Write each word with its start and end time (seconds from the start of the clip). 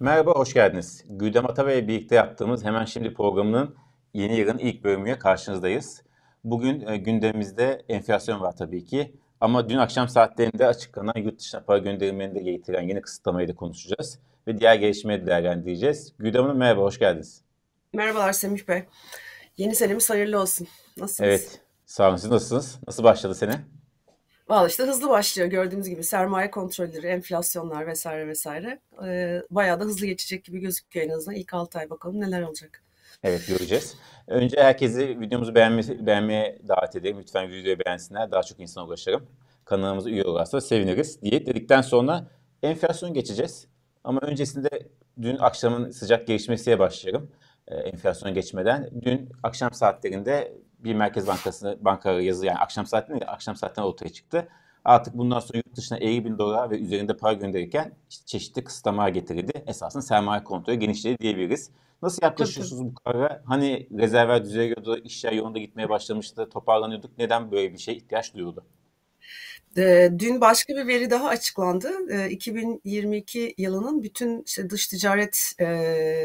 Merhaba, 0.00 0.32
hoş 0.32 0.54
geldiniz. 0.54 1.04
Güldem 1.08 1.46
Ata 1.46 1.72
ile 1.72 1.88
birlikte 1.88 2.14
yaptığımız 2.14 2.64
Hemen 2.64 2.84
Şimdi 2.84 3.14
programının 3.14 3.76
yeni 4.14 4.36
yılın 4.36 4.58
ilk 4.58 4.84
bölümüyle 4.84 5.18
karşınızdayız. 5.18 6.02
Bugün 6.44 6.86
e, 6.86 6.96
gündemimizde 6.96 7.84
enflasyon 7.88 8.40
var 8.40 8.56
tabii 8.56 8.84
ki. 8.84 9.16
Ama 9.40 9.68
dün 9.68 9.78
akşam 9.78 10.08
saatlerinde 10.08 10.66
açıklanan 10.66 11.14
yurt 11.16 11.38
dışına 11.38 11.60
para 11.60 11.78
gönderilmeni 11.78 12.34
de 12.34 12.40
getiren 12.40 12.88
yeni 12.88 13.00
kısıtlamayı 13.00 13.48
da 13.48 13.54
konuşacağız. 13.54 14.18
Ve 14.46 14.60
diğer 14.60 14.74
gelişmeleri 14.74 15.22
de 15.22 15.26
değerlendireceğiz. 15.26 16.14
Güldem 16.18 16.42
Hanım 16.42 16.58
merhaba, 16.58 16.82
hoş 16.82 16.98
geldiniz. 16.98 17.42
Merhabalar 17.92 18.32
Semih 18.32 18.68
Bey. 18.68 18.84
Yeni 19.56 19.74
senemiz 19.74 20.10
hayırlı 20.10 20.40
olsun. 20.40 20.68
Nasılsınız? 20.98 21.28
Evet, 21.28 21.60
sağ 21.86 22.08
olun. 22.08 22.16
Siz 22.16 22.30
nasılsınız? 22.30 22.78
Nasıl 22.86 23.04
başladı 23.04 23.34
sene? 23.34 23.64
Valla 24.48 24.68
işte 24.68 24.82
hızlı 24.82 25.08
başlıyor 25.08 25.48
gördüğümüz 25.48 25.88
gibi 25.88 26.04
sermaye 26.04 26.50
kontrolleri, 26.50 27.06
enflasyonlar 27.06 27.86
vesaire 27.86 28.28
vesaire. 28.28 28.78
Ee, 29.04 29.42
bayağı 29.50 29.80
da 29.80 29.84
hızlı 29.84 30.06
geçecek 30.06 30.44
gibi 30.44 30.58
gözüküyor 30.60 31.06
en 31.06 31.10
azından. 31.10 31.36
İlk 31.36 31.54
6 31.54 31.78
ay 31.78 31.90
bakalım 31.90 32.20
neler 32.20 32.42
olacak. 32.42 32.82
Evet 33.22 33.46
göreceğiz. 33.48 33.96
Önce 34.26 34.62
herkesi 34.62 35.20
videomuzu 35.20 35.54
beğenmesi, 35.54 36.06
beğenmeye 36.06 36.58
davet 36.68 36.96
edelim. 36.96 37.18
Lütfen 37.20 37.48
videoyu 37.48 37.78
beğensinler. 37.78 38.30
Daha 38.30 38.42
çok 38.42 38.60
insana 38.60 38.86
ulaşırım. 38.86 39.26
Kanalımıza 39.64 40.10
üye 40.10 40.24
olursa 40.24 40.60
seviniriz 40.60 41.22
diye 41.22 41.46
dedikten 41.46 41.80
sonra 41.80 42.26
enflasyon 42.62 43.14
geçeceğiz. 43.14 43.66
Ama 44.04 44.20
öncesinde 44.20 44.68
dün 45.22 45.36
akşamın 45.36 45.90
sıcak 45.90 46.26
gelişmesiye 46.26 46.78
başlayalım. 46.78 47.30
Ee, 47.68 47.74
enflasyon 47.74 48.34
geçmeden. 48.34 48.90
Dün 49.02 49.28
akşam 49.42 49.72
saatlerinde 49.72 50.52
bir 50.78 50.94
Merkez 50.94 51.26
Bankası 51.26 51.78
banka 51.80 52.10
yazı 52.10 52.46
yani 52.46 52.58
akşam 52.58 52.86
saatinde 52.86 53.26
akşam 53.26 53.56
saatten 53.56 53.82
ortaya 53.82 54.08
çıktı. 54.08 54.48
Artık 54.84 55.18
bundan 55.18 55.40
sonra 55.40 55.58
yurt 55.58 55.76
dışına 55.76 55.98
50 55.98 56.24
bin 56.24 56.38
dolar 56.38 56.70
ve 56.70 56.78
üzerinde 56.78 57.16
para 57.16 57.32
gönderirken 57.32 57.92
çeşitli 58.26 58.64
kısıtlamalar 58.64 59.08
getirildi. 59.08 59.62
Esasında 59.66 60.02
sermaye 60.02 60.44
kontrolü 60.44 60.76
genişledi 60.76 61.18
diyebiliriz. 61.18 61.70
Nasıl 62.02 62.18
yaklaşıyorsunuz 62.22 62.84
bu 62.84 62.94
karara? 62.94 63.42
Hani 63.46 63.88
rezerver 63.98 64.44
düzeliyordu, 64.44 64.98
işler 64.98 65.32
yolunda 65.32 65.58
gitmeye 65.58 65.88
başlamıştı, 65.88 66.48
toparlanıyorduk. 66.48 67.18
Neden 67.18 67.52
böyle 67.52 67.72
bir 67.72 67.78
şey 67.78 67.96
ihtiyaç 67.96 68.34
duyuldu? 68.34 68.64
Dün 70.18 70.40
başka 70.40 70.76
bir 70.76 70.86
veri 70.86 71.10
daha 71.10 71.28
açıklandı. 71.28 71.90
2022 72.30 73.54
yılının 73.58 74.02
bütün 74.02 74.42
işte 74.46 74.70
dış 74.70 74.88
ticaret 74.88 75.52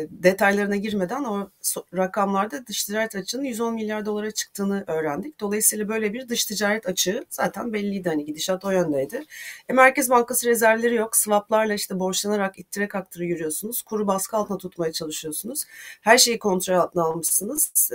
detaylarına 0.10 0.76
girmeden 0.76 1.24
o 1.24 1.50
rakamlarda 1.94 2.68
dış 2.68 2.84
ticaret 2.84 3.16
açığının 3.16 3.44
110 3.44 3.74
milyar 3.74 4.06
dolara 4.06 4.32
çıktığını 4.32 4.84
öğrendik. 4.88 5.40
Dolayısıyla 5.40 5.90
böyle 5.90 6.14
bir 6.14 6.30
dış 6.30 6.46
ticaret 6.46 6.88
açığı 6.88 7.26
zaten 7.30 7.74
belliydi 7.74 8.10
hani 8.10 8.26
gidişat 8.26 8.66
o 8.66 8.72
yöndeydi. 8.72 9.24
E, 9.70 9.74
Merkez 9.74 10.10
Bankası 10.10 10.48
rezervleri 10.48 10.96
yok. 10.96 11.18
Swaplarla 11.18 11.74
işte 11.74 12.00
borçlanarak 12.00 12.60
ittire 12.60 12.88
kaktıra 12.88 13.24
yürüyorsunuz. 13.24 13.82
Kuru 13.82 14.08
baskı 14.08 14.38
altına 14.38 14.58
tutmaya 14.58 14.92
çalışıyorsunuz. 14.92 15.64
Her 16.02 16.18
şeyi 16.18 16.40
kontrol 16.40 16.76
altına 16.76 17.04
almışsınız. 17.04 17.90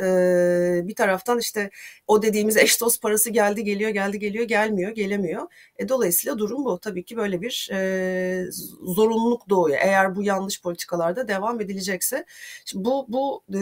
Bir 0.89 0.95
taraftan 0.95 1.39
işte 1.39 1.71
o 2.07 2.23
dediğimiz 2.23 2.57
eş 2.57 2.81
dost 2.81 3.03
parası 3.03 3.31
geldi 3.31 3.65
geliyor 3.65 3.91
geldi 3.91 4.19
geliyor 4.19 4.45
gelmiyor 4.45 4.91
gelemiyor. 4.91 5.38
E, 5.79 5.89
dolayısıyla 5.89 6.39
durum 6.39 6.65
bu. 6.65 6.79
Tabii 6.79 7.05
ki 7.05 7.17
böyle 7.17 7.43
bir 7.43 7.69
e, 7.73 8.45
zorunluluk 8.83 9.49
doğuyor. 9.49 9.79
Eğer 9.81 10.17
bu 10.17 10.23
yanlış 10.23 10.63
politikalarda 10.63 11.29
devam 11.29 11.61
edilecekse. 11.61 12.25
Şimdi 12.65 12.85
bu 12.85 13.07
bu 13.09 13.43
e, 13.55 13.61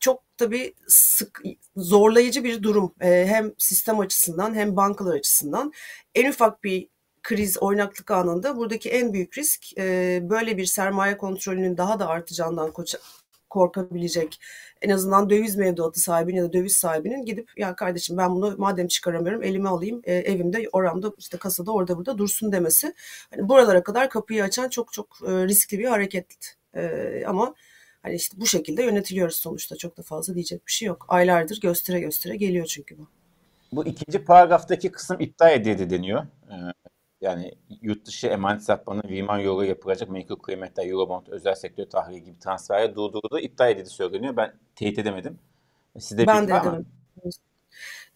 çok 0.00 0.22
tabii 0.36 0.74
sık 0.88 1.42
zorlayıcı 1.76 2.44
bir 2.44 2.62
durum. 2.62 2.94
E, 3.00 3.26
hem 3.28 3.52
sistem 3.58 4.00
açısından 4.00 4.54
hem 4.54 4.76
bankalar 4.76 5.14
açısından. 5.14 5.72
En 6.14 6.30
ufak 6.30 6.64
bir 6.64 6.88
kriz, 7.22 7.58
oynaklık 7.58 8.10
anında 8.10 8.56
buradaki 8.56 8.90
en 8.90 9.12
büyük 9.12 9.38
risk 9.38 9.78
e, 9.78 10.20
böyle 10.30 10.56
bir 10.56 10.66
sermaye 10.66 11.16
kontrolünün 11.16 11.76
daha 11.76 12.00
da 12.00 12.08
artacağından 12.08 12.72
korkabilecek 13.50 14.40
en 14.82 14.90
azından 14.90 15.30
döviz 15.30 15.56
mevduatı 15.56 16.00
sahibinin 16.00 16.36
ya 16.36 16.44
da 16.44 16.52
döviz 16.52 16.76
sahibinin 16.76 17.24
gidip 17.24 17.50
ya 17.56 17.76
kardeşim 17.76 18.16
ben 18.16 18.30
bunu 18.30 18.54
madem 18.58 18.86
çıkaramıyorum 18.86 19.42
elime 19.42 19.68
alayım 19.68 20.02
e, 20.04 20.14
evimde 20.14 20.68
oramda 20.72 21.12
işte 21.18 21.38
kasada 21.38 21.72
orada 21.72 21.96
burada 21.96 22.18
dursun 22.18 22.52
demesi. 22.52 22.94
Hani 23.30 23.48
buralara 23.48 23.82
kadar 23.82 24.10
kapıyı 24.10 24.44
açan 24.44 24.68
çok 24.68 24.92
çok 24.92 25.18
e, 25.26 25.30
riskli 25.46 25.78
bir 25.78 25.84
hareket. 25.84 26.56
E, 26.74 27.24
ama 27.26 27.54
hani 28.02 28.14
işte 28.14 28.40
bu 28.40 28.46
şekilde 28.46 28.82
yönetiliyoruz 28.82 29.36
sonuçta 29.36 29.76
çok 29.76 29.96
da 29.96 30.02
fazla 30.02 30.34
diyecek 30.34 30.66
bir 30.66 30.72
şey 30.72 30.88
yok. 30.88 31.06
Aylardır 31.08 31.60
göstere 31.60 32.00
göstere 32.00 32.36
geliyor 32.36 32.66
çünkü 32.66 32.98
bu. 32.98 33.06
Bu 33.72 33.86
ikinci 33.86 34.24
paragraftaki 34.24 34.92
kısım 34.92 35.16
iptal 35.20 35.52
edildi 35.52 35.90
deniyor. 35.90 36.26
Ee, 36.50 36.54
yani 37.20 37.52
yurt 37.82 38.06
dışı 38.06 38.26
emanet 38.26 38.62
satmanın 38.62 39.02
Viman 39.08 39.38
yolu 39.38 39.64
yapılacak 39.64 40.10
menkul 40.10 40.36
kıymetler, 40.36 40.86
Eurobond, 40.86 41.26
özel 41.28 41.54
sektör 41.54 41.84
tahliye 41.84 42.20
gibi 42.20 42.38
transferler 42.38 42.94
durduruldu, 42.94 43.38
iptal 43.38 43.70
edildi 43.70 43.90
söyleniyor. 43.90 44.36
Ben 44.36 44.54
teyit 44.76 44.98
edemedim. 44.98 45.38
Sizde 45.98 46.26
ben 46.26 46.48
de 46.48 46.52
edemedim. 46.52 46.86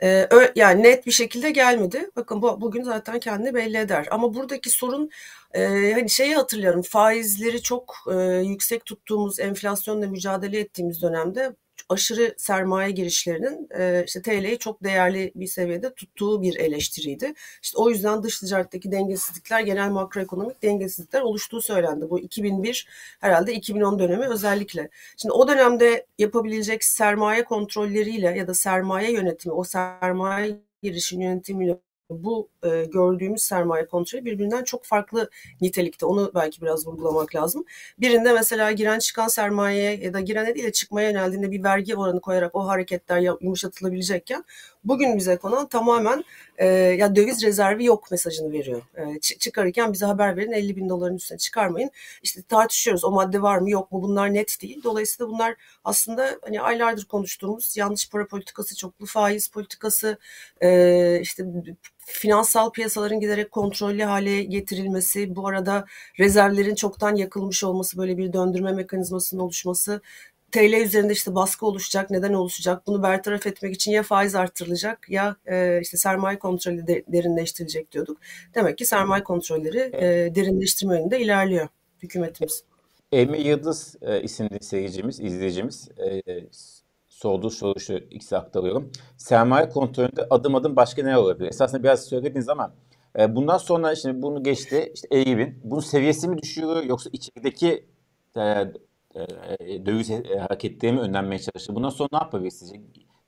Ee, 0.03 0.29
yani 0.57 0.83
net 0.83 1.07
bir 1.07 1.13
şekilde 1.13 1.51
gelmedi. 1.51 2.11
Bakın 2.17 2.43
bu 2.43 2.61
bugün 2.61 2.83
zaten 2.83 3.21
kendini 3.21 3.55
belli 3.55 3.79
eder. 3.79 4.09
Ama 4.11 4.35
buradaki 4.35 4.71
sorun 4.71 5.11
e, 5.55 5.93
hani 5.93 6.11
şeyi 6.11 6.35
hatırlıyorum. 6.35 6.83
Faizleri 6.83 7.63
çok 7.63 7.95
e, 8.13 8.15
yüksek 8.25 8.87
tuttuğumuz, 8.87 9.41
enflasyonla 9.41 10.07
mücadele 10.07 10.59
ettiğimiz 10.61 11.03
dönemde 11.03 11.55
aşırı 11.89 12.35
sermaye 12.37 12.91
girişlerinin 12.91 13.69
e, 13.79 14.05
işte 14.07 14.23
TL'yi 14.23 14.59
çok 14.59 14.85
değerli 14.85 15.33
bir 15.35 15.47
seviyede 15.47 15.95
tuttuğu 15.95 16.43
bir 16.43 16.57
eleştiriydi. 16.57 17.35
İşte 17.63 17.79
o 17.79 17.91
yüzden 17.91 18.23
dış 18.23 18.39
ticaretteki 18.39 18.93
dengesizlikler, 18.93 19.61
genel 19.61 19.91
makroekonomik 19.91 20.63
dengesizlikler 20.63 21.21
oluştuğu 21.21 21.61
söylendi. 21.63 22.11
Bu 22.11 22.21
2001 22.21 22.89
herhalde 23.21 23.55
2010 23.55 23.99
dönemi 23.99 24.27
özellikle. 24.27 24.89
Şimdi 25.17 25.33
o 25.33 25.49
dönemde 25.49 26.07
yapabilecek 26.19 26.85
sermaye 26.85 27.45
kontrolleriyle 27.45 28.39
ya 28.39 28.47
da 28.47 28.55
sermaye 28.55 29.13
yönetimi, 29.13 29.55
o 29.55 29.65
sermaye 29.65 30.61
girişin 30.83 31.21
yönetimiyle 31.21 31.79
bu 32.11 32.49
e, 32.63 32.85
gördüğümüz 32.85 33.43
sermaye 33.43 33.87
kontrolü 33.87 34.25
birbirinden 34.25 34.65
çok 34.65 34.85
farklı 34.85 35.31
nitelikte. 35.61 36.07
Onu 36.07 36.33
belki 36.35 36.63
biraz 36.63 36.87
vurgulamak 36.87 37.35
lazım. 37.35 37.65
Birinde 37.99 38.33
mesela 38.33 38.73
giren 38.73 38.99
çıkan 38.99 39.29
sermayeye 39.29 39.97
ya 39.97 40.13
da 40.13 40.21
girene 40.21 40.55
değil 40.55 40.67
de 40.67 40.73
çıkmaya 40.73 41.11
yöneldiğinde 41.11 41.51
bir 41.51 41.65
vergi 41.65 41.97
oranı 41.97 42.21
koyarak 42.21 42.55
o 42.55 42.67
hareketler 42.67 43.21
yumuşatılabilecekken 43.41 44.45
bugün 44.85 45.17
bize 45.17 45.37
konan 45.37 45.67
tamamen 45.69 46.25
e, 46.59 46.67
ya 46.67 47.17
döviz 47.17 47.43
rezervi 47.43 47.85
yok 47.85 48.11
mesajını 48.11 48.53
veriyor. 48.53 48.83
E, 48.97 49.21
çıkarırken 49.21 49.93
bize 49.93 50.07
haber 50.07 50.37
verin 50.37 50.53
50 50.53 50.77
bin 50.77 50.89
doların 50.89 51.17
üstüne 51.17 51.39
çıkarmayın. 51.39 51.91
İşte 52.23 52.43
tartışıyoruz 52.43 53.05
o 53.05 53.11
madde 53.11 53.43
var 53.43 53.59
mı 53.59 53.71
yok 53.71 53.93
mu 53.93 54.03
bunlar 54.03 54.35
net 54.35 54.59
değil. 54.63 54.81
Dolayısıyla 54.85 55.33
bunlar 55.33 55.55
aslında 55.85 56.39
hani 56.43 56.61
aylardır 56.61 57.05
konuştuğumuz 57.05 57.77
yanlış 57.77 58.11
para 58.11 58.27
politikası, 58.27 58.77
çoklu 58.77 59.07
faiz 59.07 59.49
politikası, 59.49 60.19
e, 60.61 61.21
işte 61.21 61.45
finansal 62.07 62.71
piyasaların 62.71 63.21
giderek 63.21 63.51
kontrollü 63.51 64.03
hale 64.03 64.43
getirilmesi, 64.43 65.37
bu 65.37 65.49
arada 65.49 65.85
rezervlerin 66.19 66.75
çoktan 66.75 67.17
yakılmış 67.17 67.65
olması, 67.65 67.99
böyle 67.99 68.19
bir 68.19 68.33
döndürme 68.33 68.73
mekanizmasının 68.73 69.41
oluşması, 69.41 70.01
TL 70.55 70.85
üzerinde 70.85 71.13
işte 71.13 71.35
baskı 71.35 71.67
oluşacak, 71.67 72.11
neden 72.11 72.33
oluşacak? 72.33 72.87
Bunu 72.87 73.03
bertaraf 73.03 73.47
etmek 73.47 73.75
için 73.75 73.93
ya 73.93 74.03
faiz 74.03 74.35
artırılacak 74.35 75.11
ya 75.11 75.37
e, 75.47 75.81
işte 75.81 75.97
sermaye 75.97 76.39
kontrolü 76.39 76.87
de, 76.87 77.05
derinleştirilecek 77.09 77.93
diyorduk. 77.93 78.19
Demek 78.55 78.79
ki 78.79 78.85
sermaye 78.85 79.25
kontrolleri 79.25 79.79
e, 79.79 80.35
derinleştirme 80.35 80.99
yönünde 80.99 81.21
ilerliyor 81.21 81.69
hükümetimiz. 82.03 82.65
Emi 83.13 83.41
Yıldız 83.41 83.97
e, 84.03 84.23
isimli 84.23 84.65
seyircimiz, 84.65 85.21
izleyicimiz 85.21 85.89
e, 85.99 86.23
sorduğu 87.07 87.51
soru 87.51 87.81
şu 87.81 87.95
ikisi 87.95 88.37
aktarıyorum. 88.37 88.93
Sermaye 89.17 89.69
kontrolünde 89.69 90.27
adım 90.31 90.55
adım 90.55 90.77
başka 90.77 91.03
ne 91.03 91.19
olabilir? 91.19 91.49
Esasında 91.49 91.83
biraz 91.83 92.05
söylediniz 92.05 92.49
ama 92.49 92.75
e, 93.19 93.37
bundan 93.37 93.59
sonra 93.59 93.95
şimdi 93.97 94.23
bunu 94.23 94.43
geçti. 94.43 94.93
İşte 94.95 95.09
Eyüp'ün 95.11 95.61
bunun 95.65 95.81
seviyesi 95.81 96.29
mi 96.29 96.39
düşüyor 96.39 96.83
yoksa 96.85 97.11
içerideki 97.13 97.87
e, 98.37 98.65
döviz 99.87 100.11
hareketleri 100.41 100.93
mi 100.93 101.01
önlenmeye 101.01 101.39
çalışıyor? 101.39 101.77
Bundan 101.77 101.89
sonra 101.89 102.09
ne 102.13 102.19
yapabilir 102.19 102.51
sizce? 102.51 102.81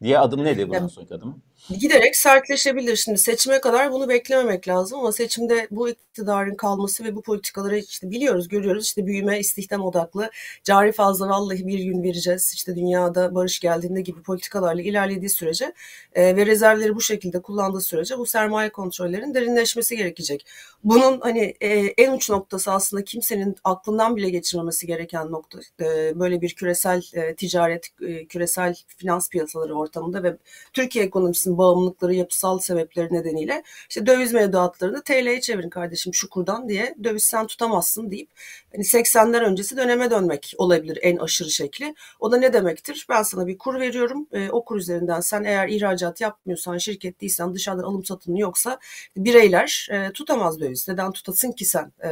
Diye 0.02 0.18
adım 0.18 0.44
nedir 0.44 0.68
bundan 0.68 0.86
sonraki 0.86 1.14
adım? 1.14 1.42
Giderek 1.80 2.16
sertleşebilir. 2.16 2.96
Şimdi 2.96 3.18
seçime 3.18 3.60
kadar 3.60 3.92
bunu 3.92 4.08
beklememek 4.08 4.68
lazım 4.68 4.98
ama 4.98 5.12
seçimde 5.12 5.68
bu 5.70 5.88
iktidarın 5.88 6.54
kalması 6.54 7.04
ve 7.04 7.16
bu 7.16 7.22
politikaları 7.22 7.78
işte 7.78 8.10
biliyoruz, 8.10 8.48
görüyoruz. 8.48 8.84
İşte 8.84 9.06
büyüme, 9.06 9.40
istihdam 9.40 9.80
odaklı, 9.80 10.30
cari 10.64 10.92
fazla 10.92 11.28
vallahi 11.28 11.66
bir 11.66 11.78
gün 11.78 12.02
vereceğiz. 12.02 12.52
İşte 12.54 12.76
dünyada 12.76 13.34
barış 13.34 13.60
geldiğinde 13.60 14.00
gibi 14.00 14.22
politikalarla 14.22 14.82
ilerlediği 14.82 15.30
sürece 15.30 15.72
e, 16.14 16.36
ve 16.36 16.46
rezervleri 16.46 16.94
bu 16.94 17.00
şekilde 17.00 17.42
kullandığı 17.42 17.80
sürece 17.80 18.18
bu 18.18 18.26
sermaye 18.26 18.70
kontrollerin 18.70 19.34
derinleşmesi 19.34 19.96
gerekecek. 19.96 20.46
Bunun 20.84 21.20
hani 21.20 21.54
e, 21.60 21.68
en 21.98 22.12
uç 22.12 22.30
noktası 22.30 22.72
aslında 22.72 23.04
kimsenin 23.04 23.56
aklından 23.64 24.16
bile 24.16 24.30
geçirmemesi 24.30 24.86
gereken 24.86 25.30
nokta. 25.30 25.58
E, 25.80 26.20
böyle 26.20 26.40
bir 26.40 26.54
küresel 26.54 27.02
e, 27.14 27.34
ticaret, 27.34 27.88
e, 28.02 28.26
küresel 28.26 28.74
finans 28.96 29.30
piyasaları 29.30 29.74
ortamında 29.74 30.22
ve 30.22 30.36
Türkiye 30.72 31.04
ekonomisi 31.04 31.45
endekslerin 31.46 31.58
bağımlılıkları, 31.58 32.14
yapısal 32.14 32.58
sebepleri 32.58 33.14
nedeniyle 33.14 33.62
işte 33.88 34.06
döviz 34.06 34.32
mevduatlarını 34.32 35.02
TL'ye 35.02 35.40
çevirin 35.40 35.70
kardeşim 35.70 36.14
şu 36.14 36.28
kurdan 36.30 36.68
diye 36.68 36.94
döviz 37.04 37.22
sen 37.22 37.46
tutamazsın 37.46 38.10
deyip 38.10 38.28
hani 38.72 38.84
80'ler 38.84 39.44
öncesi 39.44 39.76
döneme 39.76 40.10
dönmek 40.10 40.54
olabilir 40.58 40.98
en 41.02 41.16
aşırı 41.16 41.50
şekli. 41.50 41.94
O 42.20 42.32
da 42.32 42.36
ne 42.36 42.52
demektir? 42.52 43.06
Ben 43.08 43.22
sana 43.22 43.46
bir 43.46 43.58
kur 43.58 43.80
veriyorum. 43.80 44.26
E, 44.32 44.50
o 44.50 44.64
kur 44.64 44.76
üzerinden 44.76 45.20
sen 45.20 45.44
eğer 45.44 45.68
ihracat 45.68 46.20
yapmıyorsan, 46.20 46.78
şirket 46.78 47.20
değilsen, 47.20 47.54
dışarıdan 47.54 47.84
alım 47.84 48.04
satımın 48.04 48.36
yoksa 48.38 48.78
bireyler 49.16 49.88
e, 49.92 50.12
tutamaz 50.12 50.60
döviz. 50.60 50.88
Neden 50.88 51.12
tutasın 51.12 51.52
ki 51.52 51.64
sen 51.64 51.92
e, 52.04 52.10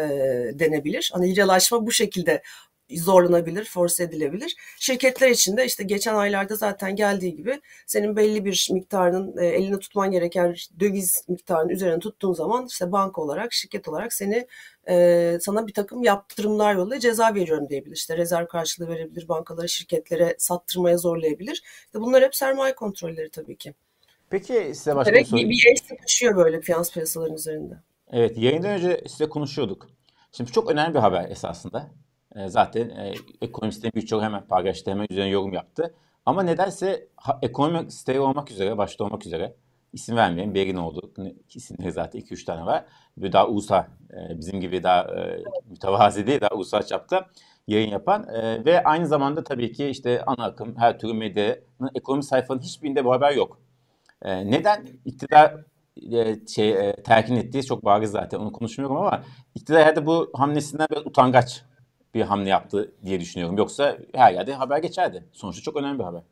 denebilir. 0.59 1.11
Hani 1.15 1.35
liralaşma 1.35 1.87
bu 1.87 1.93
şekilde 1.93 2.43
zorlanabilir, 2.91 3.65
force 3.65 4.03
edilebilir. 4.03 4.57
Şirketler 4.79 5.29
için 5.29 5.57
de 5.57 5.65
işte 5.65 5.85
geçen 5.85 6.15
aylarda 6.15 6.57
zaten 6.57 6.97
geldiği 6.97 7.37
gibi 7.37 7.61
senin 7.87 8.17
belli 8.17 8.45
bir 8.45 8.69
miktarının 8.73 9.39
e, 9.39 9.47
elinde 9.47 9.79
tutman 9.79 10.11
gereken 10.11 10.55
döviz 10.81 11.25
miktarının 11.29 11.69
üzerine 11.69 11.99
tuttuğun 11.99 12.33
zaman 12.33 12.67
işte 12.67 12.93
banka 12.93 13.23
olarak, 13.23 13.53
şirket 13.53 13.89
olarak 13.89 14.13
seni 14.13 14.47
e, 14.89 15.39
sana 15.41 15.67
bir 15.67 15.73
takım 15.73 16.03
yaptırımlar 16.03 16.75
yoluyla 16.75 17.01
ceza 17.01 17.35
veriyorum 17.35 17.69
diyebilir. 17.69 17.97
İşte 17.97 18.17
rezerv 18.17 18.47
karşılığı 18.47 18.89
verebilir, 18.89 19.29
bankalara, 19.29 19.69
şirketlere 19.69 20.37
sattırmaya 20.39 20.99
zorlayabilir. 20.99 21.63
İşte 21.87 22.01
bunlar 22.01 22.23
hep 22.23 22.35
sermaye 22.35 22.75
kontrolleri 22.75 23.31
tabii 23.31 23.57
ki. 23.57 23.75
Peki 24.31 24.73
size 24.75 24.97
başka 24.97 25.15
bir 25.15 25.25
soru. 25.25 25.41
Bir, 25.41 25.67
el 25.71 25.77
sıkışıyor 25.89 26.37
böyle 26.37 26.61
finans 26.61 26.93
piyasalarının 26.93 27.37
üzerinde. 27.37 27.75
Evet, 28.13 28.39
yayından 28.39 28.71
önce 28.71 29.01
size 29.09 29.29
konuşuyorduk. 29.29 29.89
Şimdi 30.33 30.53
çok 30.53 30.71
önemli 30.71 30.95
bir 30.95 30.99
haber 30.99 31.31
esasında. 31.31 31.91
E, 32.37 32.49
zaten 32.49 32.89
e, 32.89 33.15
ekonomistlerin 33.41 33.93
birçoğu 33.95 34.23
hemen 34.23 34.47
paylaştı, 34.47 34.91
hemen 34.91 35.07
üzerine 35.11 35.31
yorum 35.31 35.53
yaptı. 35.53 35.95
Ama 36.27 36.43
nedense 36.43 37.09
ha, 37.17 37.39
ekonomi 37.43 37.93
siteyi 37.93 38.21
olmak 38.21 38.51
üzere, 38.51 38.79
başta 38.79 39.05
olmak 39.05 39.27
üzere 39.27 39.57
isim 39.93 40.17
vermeyelim. 40.17 40.55
Berin 40.55 40.77
oldu. 40.77 41.13
İsimleri 41.55 41.93
zaten 41.93 42.21
2-3 42.21 42.45
tane 42.45 42.67
var. 42.67 42.85
Bir 43.17 43.33
daha 43.33 43.49
USA, 43.49 43.89
e, 44.13 44.39
bizim 44.39 44.61
gibi 44.61 44.83
daha 44.83 45.03
e, 45.03 45.45
mütevazi 45.71 46.27
değil, 46.27 46.41
daha 46.41 46.55
ulusal 46.55 46.83
çapta 46.83 47.27
yayın 47.67 47.91
yapan 47.91 48.29
e, 48.35 48.65
ve 48.65 48.85
aynı 48.85 49.07
zamanda 49.07 49.45
tabii 49.45 49.73
ki 49.73 49.87
işte 49.87 50.23
ana 50.27 50.45
akım, 50.45 50.77
her 50.77 50.99
türlü 50.99 51.15
medyanın 51.15 51.91
ekonomi 51.95 52.23
sayfanın 52.25 52.61
hiçbirinde 52.61 53.05
bu 53.05 53.13
haber 53.13 53.33
yok. 53.33 53.61
E, 54.23 54.51
neden? 54.51 54.87
İktidar 55.05 55.55
e, 56.13 56.47
şey 56.47 56.89
e, 56.89 57.03
terkin 57.03 57.37
ettiği 57.37 57.65
çok 57.65 57.85
bariz 57.85 58.11
zaten 58.11 58.39
onu 58.39 58.53
konuşmuyorum 58.53 58.97
ama 58.97 59.23
iktidar 59.55 59.83
herhalde 59.83 60.07
bu 60.07 60.31
hamlesinden 60.35 60.87
biraz 60.91 61.07
utangaç 61.07 61.65
bir 62.15 62.23
hamle 62.23 62.49
yaptı 62.49 62.93
diye 63.05 63.21
düşünüyorum. 63.21 63.59
Yoksa 63.59 63.99
her 64.15 64.33
yerde 64.33 64.53
haber 64.53 64.79
geçerdi. 64.79 65.25
Sonuçta 65.33 65.63
çok 65.63 65.77
önemli 65.77 65.99
bir 65.99 66.05
haber. 66.05 66.23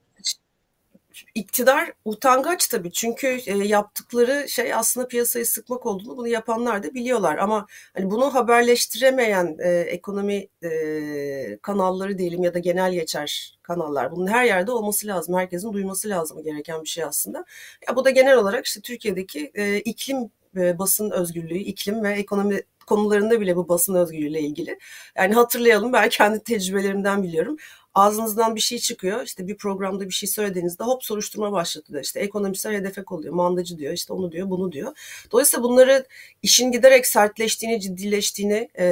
İktidar 1.34 1.92
utangaç 2.04 2.66
tabii 2.68 2.92
çünkü 2.92 3.26
e, 3.46 3.56
yaptıkları 3.56 4.48
şey 4.48 4.74
aslında 4.74 5.08
piyasayı 5.08 5.46
sıkmak 5.46 5.86
olduğunu 5.86 6.16
bunu 6.16 6.28
yapanlar 6.28 6.82
da 6.82 6.94
biliyorlar 6.94 7.38
ama 7.38 7.66
hani 7.94 8.10
bunu 8.10 8.34
haberleştiremeyen 8.34 9.56
e, 9.64 9.70
ekonomi 9.70 10.48
e, 10.62 11.58
kanalları 11.62 12.18
diyelim 12.18 12.42
ya 12.42 12.54
da 12.54 12.58
genel 12.58 12.92
geçer 12.92 13.58
kanallar 13.62 14.10
bunun 14.12 14.26
her 14.26 14.44
yerde 14.44 14.72
olması 14.72 15.06
lazım 15.06 15.34
herkesin 15.34 15.72
duyması 15.72 16.08
lazım 16.08 16.42
gereken 16.42 16.82
bir 16.82 16.88
şey 16.88 17.04
aslında 17.04 17.44
ya 17.88 17.96
bu 17.96 18.04
da 18.04 18.10
genel 18.10 18.36
olarak 18.36 18.66
işte 18.66 18.80
Türkiye'deki 18.80 19.52
iklim 19.84 20.30
basın 20.54 21.10
özgürlüğü, 21.10 21.58
iklim 21.58 22.04
ve 22.04 22.12
ekonomi 22.12 22.60
konularında 22.86 23.40
bile 23.40 23.56
bu 23.56 23.68
basın 23.68 23.94
özgürlüğüyle 23.94 24.40
ilgili. 24.40 24.78
Yani 25.16 25.34
hatırlayalım 25.34 25.92
ben 25.92 26.08
kendi 26.08 26.40
tecrübelerimden 26.44 27.22
biliyorum. 27.22 27.56
Ağzınızdan 27.94 28.56
bir 28.56 28.60
şey 28.60 28.78
çıkıyor. 28.78 29.22
işte 29.22 29.48
bir 29.48 29.56
programda 29.56 30.04
bir 30.04 30.10
şey 30.14 30.28
söylediğinizde 30.28 30.84
hop 30.84 31.04
soruşturma 31.04 31.52
başlatıyor. 31.52 32.02
İşte 32.02 32.20
ekonomistler 32.20 32.72
hedefe 32.72 33.02
oluyor. 33.10 33.34
Mandacı 33.34 33.78
diyor. 33.78 33.92
işte 33.92 34.12
onu 34.12 34.32
diyor, 34.32 34.50
bunu 34.50 34.72
diyor. 34.72 34.96
Dolayısıyla 35.32 35.64
bunları 35.64 36.06
işin 36.42 36.72
giderek 36.72 37.06
sertleştiğini, 37.06 37.80
ciddileştiğini 37.80 38.68
e, 38.74 38.86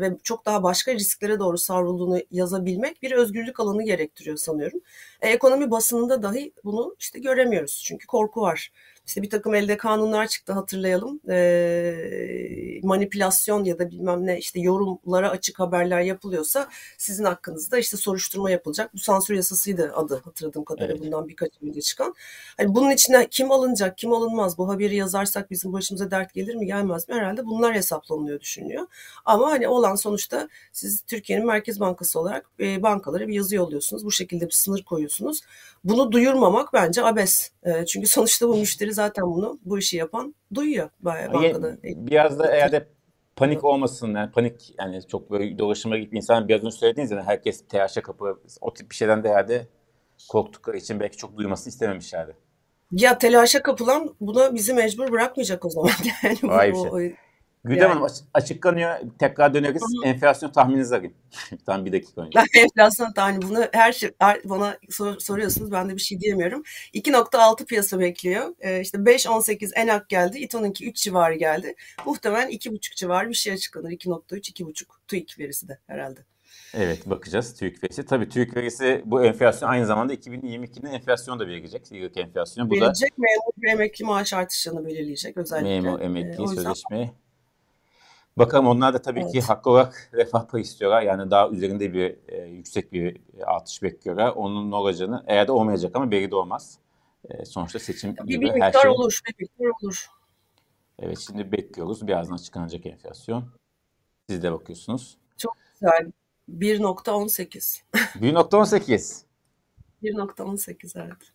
ve 0.00 0.16
çok 0.22 0.46
daha 0.46 0.62
başka 0.62 0.94
risklere 0.94 1.38
doğru 1.38 1.58
savrulduğunu 1.58 2.20
yazabilmek 2.30 3.02
bir 3.02 3.12
özgürlük 3.12 3.60
alanı 3.60 3.82
gerektiriyor 3.82 4.36
sanıyorum. 4.36 4.80
E, 5.20 5.28
ekonomi 5.28 5.70
basınında 5.70 6.22
dahi 6.22 6.52
bunu 6.64 6.96
işte 7.00 7.18
göremiyoruz. 7.18 7.82
Çünkü 7.86 8.06
korku 8.06 8.40
var. 8.40 8.72
İşte 9.06 9.22
bir 9.22 9.30
takım 9.30 9.54
elde 9.54 9.76
kanunlar 9.76 10.26
çıktı 10.26 10.52
hatırlayalım. 10.52 11.20
E, 11.30 12.80
manipülasyon 12.82 13.64
ya 13.64 13.78
da 13.78 13.90
bilmem 13.90 14.26
ne 14.26 14.38
işte 14.38 14.60
yorumlara 14.60 15.30
açık 15.30 15.60
haberler 15.60 16.00
yapılıyorsa 16.00 16.68
sizin 16.98 17.24
hakkınızda 17.24 17.78
işte 17.78 17.96
soruşturma 17.96 18.50
yapılacak. 18.50 18.94
Bu 18.94 18.98
sansür 18.98 19.34
yasasıydı 19.34 19.92
adı 19.94 20.20
hatırladığım 20.24 20.64
kadarıyla 20.64 20.94
evet. 20.94 21.06
bundan 21.06 21.28
birkaç 21.28 21.50
önce 21.62 21.80
çıkan. 21.80 22.14
Hani 22.56 22.74
bunun 22.74 22.90
içine 22.90 23.26
kim 23.30 23.52
alınacak, 23.52 23.98
kim 23.98 24.12
alınmaz? 24.12 24.58
Bu 24.58 24.68
haberi 24.68 24.96
yazarsak 24.96 25.50
bizim 25.50 25.72
başımıza 25.72 26.10
dert 26.10 26.34
gelir 26.34 26.54
mi, 26.54 26.66
gelmez 26.66 27.08
mi? 27.08 27.14
Herhalde 27.14 27.46
bunlar 27.46 27.74
hesaplanıyor 27.74 28.40
düşünüyor. 28.40 28.86
Ama 29.24 29.50
hani 29.50 29.68
olan 29.68 29.94
sonuçta 29.94 30.48
siz 30.72 31.02
Türkiye'nin 31.02 31.46
Merkez 31.46 31.80
Bankası 31.80 32.20
olarak 32.20 32.50
e, 32.60 32.82
bankalara 32.82 33.28
bir 33.28 33.34
yazı 33.34 33.56
yolluyorsunuz. 33.56 34.04
Bu 34.04 34.12
şekilde 34.12 34.46
bir 34.46 34.52
sınır 34.52 34.82
koyuyorsunuz. 34.82 35.40
Bunu 35.84 36.12
duyurmamak 36.12 36.72
bence 36.72 37.04
abes. 37.04 37.50
E, 37.62 37.86
çünkü 37.86 38.08
sonuçta 38.08 38.48
bu 38.48 38.56
müşteri 38.56 38.93
zaten 38.94 39.24
bunu 39.24 39.58
bu 39.64 39.78
işi 39.78 39.96
yapan 39.96 40.34
duyuyor 40.54 40.90
bankada. 41.00 41.76
Biraz 41.82 42.38
da 42.38 42.52
eğer 42.52 42.72
de 42.72 42.88
panik 43.36 43.64
olmasın 43.64 44.14
yani 44.14 44.30
panik 44.30 44.74
yani 44.78 45.06
çok 45.06 45.30
böyle 45.30 45.58
dolaşıma 45.58 45.98
gibi 45.98 46.16
insan 46.16 46.48
biraz 46.48 46.60
önce 46.60 46.70
söylediğiniz 46.70 47.10
gibi 47.10 47.20
herkes 47.20 47.66
telaşa 47.68 48.02
kapı 48.02 48.38
o 48.60 48.74
tip 48.74 48.90
bir 48.90 48.94
şeyden 48.94 49.24
de 49.24 49.28
herhalde 49.28 49.66
korktukları 50.28 50.76
için 50.76 51.00
belki 51.00 51.16
çok 51.16 51.36
duymasını 51.36 51.68
istememişlerdi. 51.68 52.36
Ya 52.92 53.18
telaşa 53.18 53.62
kapılan 53.62 54.14
buna 54.20 54.54
bizi 54.54 54.74
mecbur 54.74 55.12
bırakmayacak 55.12 55.64
o 55.64 55.70
zaman. 55.70 55.90
Yani 56.22 56.38
Vay 56.42 56.72
bu, 56.72 56.98
şey. 56.98 57.16
O, 57.64 57.68
Gündem 57.68 57.82
yani. 57.82 57.92
Hanım 57.92 58.08
açıklanıyor. 58.34 58.98
Tekrar. 59.18 59.54
Hı. 59.54 59.72
Enflasyon 60.04 60.50
tahmininizi 60.50 60.96
alayım. 60.96 61.14
Tam 61.66 61.84
bir 61.84 61.92
dakika 61.92 62.20
önce. 62.20 62.38
Ben 62.38 62.60
enflasyon 62.62 63.12
tahmini 63.12 63.42
bunu 63.42 63.64
her 63.72 63.92
şey 63.92 64.10
her, 64.18 64.40
bana 64.44 64.78
sor, 64.90 65.18
soruyorsunuz. 65.18 65.72
Ben 65.72 65.88
de 65.88 65.94
bir 65.94 66.00
şey 66.00 66.20
diyemiyorum. 66.20 66.62
2.6 66.94 67.64
piyasa 67.64 67.98
bekliyor. 67.98 68.54
Ee, 68.60 68.80
işte 68.80 68.98
5.18 68.98 69.74
enak 69.74 70.08
geldi. 70.08 70.38
İTO'nunki 70.38 70.88
3 70.88 70.96
civarı 70.96 71.34
geldi. 71.34 71.74
Muhtemelen 72.06 72.50
2.5 72.50 72.96
civarı 72.96 73.28
bir 73.28 73.34
şey 73.34 73.52
açıklanır. 73.52 73.90
2.3, 73.90 74.52
2.5 74.52 74.84
TÜİK 75.08 75.38
verisi 75.38 75.68
de 75.68 75.78
herhalde. 75.86 76.20
Evet 76.74 77.10
bakacağız 77.10 77.54
TÜİK 77.54 77.84
verisi. 77.84 78.04
Tabii 78.06 78.28
TÜİK 78.28 78.56
verisi 78.56 79.02
bu 79.04 79.24
enflasyon 79.24 79.68
aynı 79.68 79.86
zamanda 79.86 80.14
2022'nin 80.14 80.92
enflasyonu 80.92 81.40
da 81.40 81.46
verecek. 81.46 81.92
Yıllık 81.92 82.16
enflasyonu. 82.16 82.70
Bu 82.70 82.74
verecek 82.74 83.10
da, 83.10 83.14
memur 83.18 83.62
ve 83.62 83.70
emekli 83.70 84.04
maaş 84.04 84.32
artışlarını 84.32 84.86
belirleyecek 84.86 85.36
özellikle. 85.36 85.80
Memur, 85.80 86.00
emekli, 86.00 86.42
ee, 86.42 86.46
sözleşme 86.46 87.10
Bakalım 88.38 88.66
onlar 88.66 88.94
da 88.94 89.02
tabii 89.02 89.20
evet. 89.20 89.32
ki 89.32 89.40
haklı 89.40 89.70
olarak 89.70 90.10
refah 90.14 90.48
payı 90.48 90.64
istiyorlar. 90.64 91.02
Yani 91.02 91.30
daha 91.30 91.48
üzerinde 91.48 91.92
bir 91.92 92.16
e, 92.28 92.44
yüksek 92.44 92.92
bir 92.92 93.20
artış 93.46 93.82
bekliyorlar. 93.82 94.28
Onun 94.28 94.72
olacağını 94.72 95.24
eğer 95.26 95.48
de 95.48 95.52
olmayacak 95.52 95.96
ama 95.96 96.10
belli 96.10 96.30
de 96.30 96.36
olmaz. 96.36 96.78
E, 97.30 97.44
sonuçta 97.44 97.78
seçim 97.78 98.16
bir, 98.16 98.24
gibi 98.24 98.54
bir 98.54 98.60
her 98.60 98.72
şey. 98.72 98.90
olur, 98.90 99.20
bir 99.28 99.34
miktar 99.38 99.66
olur. 99.82 100.06
Evet 100.98 101.18
şimdi 101.18 101.52
bekliyoruz. 101.52 102.06
Birazdan 102.06 102.34
açıklanacak 102.34 102.86
enflasyon. 102.86 103.44
Siz 104.28 104.42
de 104.42 104.52
bakıyorsunuz. 104.52 105.18
Çok 105.36 105.56
güzel. 105.72 106.12
1.18. 106.50 107.82
1.18. 107.92 109.24
1.18 110.02 111.04
evet. 111.04 111.32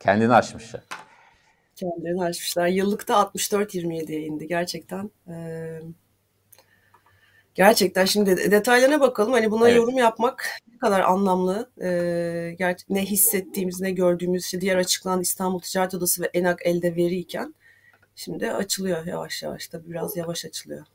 Kendini 0.00 0.34
aşmışlar. 0.34 0.84
Kendini 1.76 2.24
aşmışlar. 2.24 2.66
Yıllıkta 2.66 3.14
64.27'ye 3.14 4.20
indi 4.20 4.46
gerçekten. 4.46 5.10
Ee, 5.28 5.80
Gerçekten 7.58 8.04
şimdi 8.04 8.50
detaylarına 8.50 9.00
bakalım. 9.00 9.32
Hani 9.32 9.50
buna 9.50 9.68
evet. 9.68 9.76
yorum 9.76 9.98
yapmak 9.98 10.46
ne 10.72 10.78
kadar 10.78 11.00
anlamlı. 11.00 11.70
E, 11.80 12.56
ne 12.88 13.04
hissettiğimiz, 13.04 13.80
ne 13.80 13.90
gördüğümüz 13.90 14.44
işte 14.44 14.60
diğer 14.60 14.76
açıklanan 14.76 15.20
İstanbul 15.20 15.60
Ticaret 15.60 15.94
Odası 15.94 16.22
ve 16.22 16.30
ENAK 16.34 16.66
elde 16.66 16.96
veriyken 16.96 17.54
şimdi 18.16 18.52
açılıyor 18.52 19.06
yavaş 19.06 19.42
yavaş 19.42 19.72
da 19.72 19.86
biraz 19.86 20.16
yavaş 20.16 20.44
açılıyor. 20.44 20.86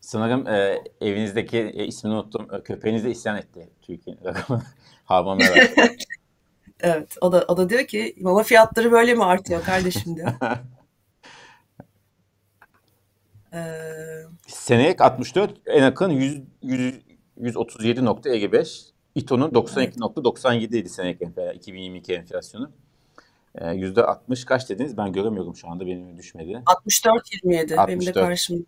Sanırım 0.00 0.46
e, 0.48 0.78
evinizdeki 1.00 1.58
e, 1.58 1.84
ismini 1.86 2.14
unuttum. 2.14 2.48
E, 2.54 2.62
köpeğiniz 2.62 3.04
de 3.04 3.10
isyan 3.10 3.36
etti 3.36 3.68
Türkiye'nin 3.82 4.24
rakamı. 4.24 4.62
Havama 5.04 5.42
Evet. 6.80 7.16
O 7.20 7.32
da, 7.32 7.44
o 7.48 7.56
da 7.56 7.68
diyor 7.68 7.86
ki 7.86 8.14
mama 8.20 8.42
fiyatları 8.42 8.92
böyle 8.92 9.14
mi 9.14 9.24
artıyor 9.24 9.64
kardeşim 9.64 10.16
diyor. 10.16 10.32
Ee, 13.54 13.58
Seneye 14.46 14.96
64, 14.96 15.50
en 15.66 15.82
yakın 15.82 16.10
100, 16.10 16.42
100, 16.62 17.00
137.55. 17.40 18.92
İTO'nun 19.14 19.50
92.97 19.50 20.76
idi 20.76 20.88
seneye 20.88 21.18
2022 21.54 22.14
enflasyonu. 22.14 22.70
Ee, 23.54 23.64
%60 23.64 24.44
kaç 24.44 24.68
dediniz? 24.70 24.96
Ben 24.96 25.12
göremiyorum 25.12 25.56
şu 25.56 25.68
anda. 25.68 25.86
Benim 25.86 26.18
düşmedi. 26.18 26.62
64.27 26.66 27.88
benim 27.88 28.06
de 28.06 28.12
karşımda. 28.12 28.64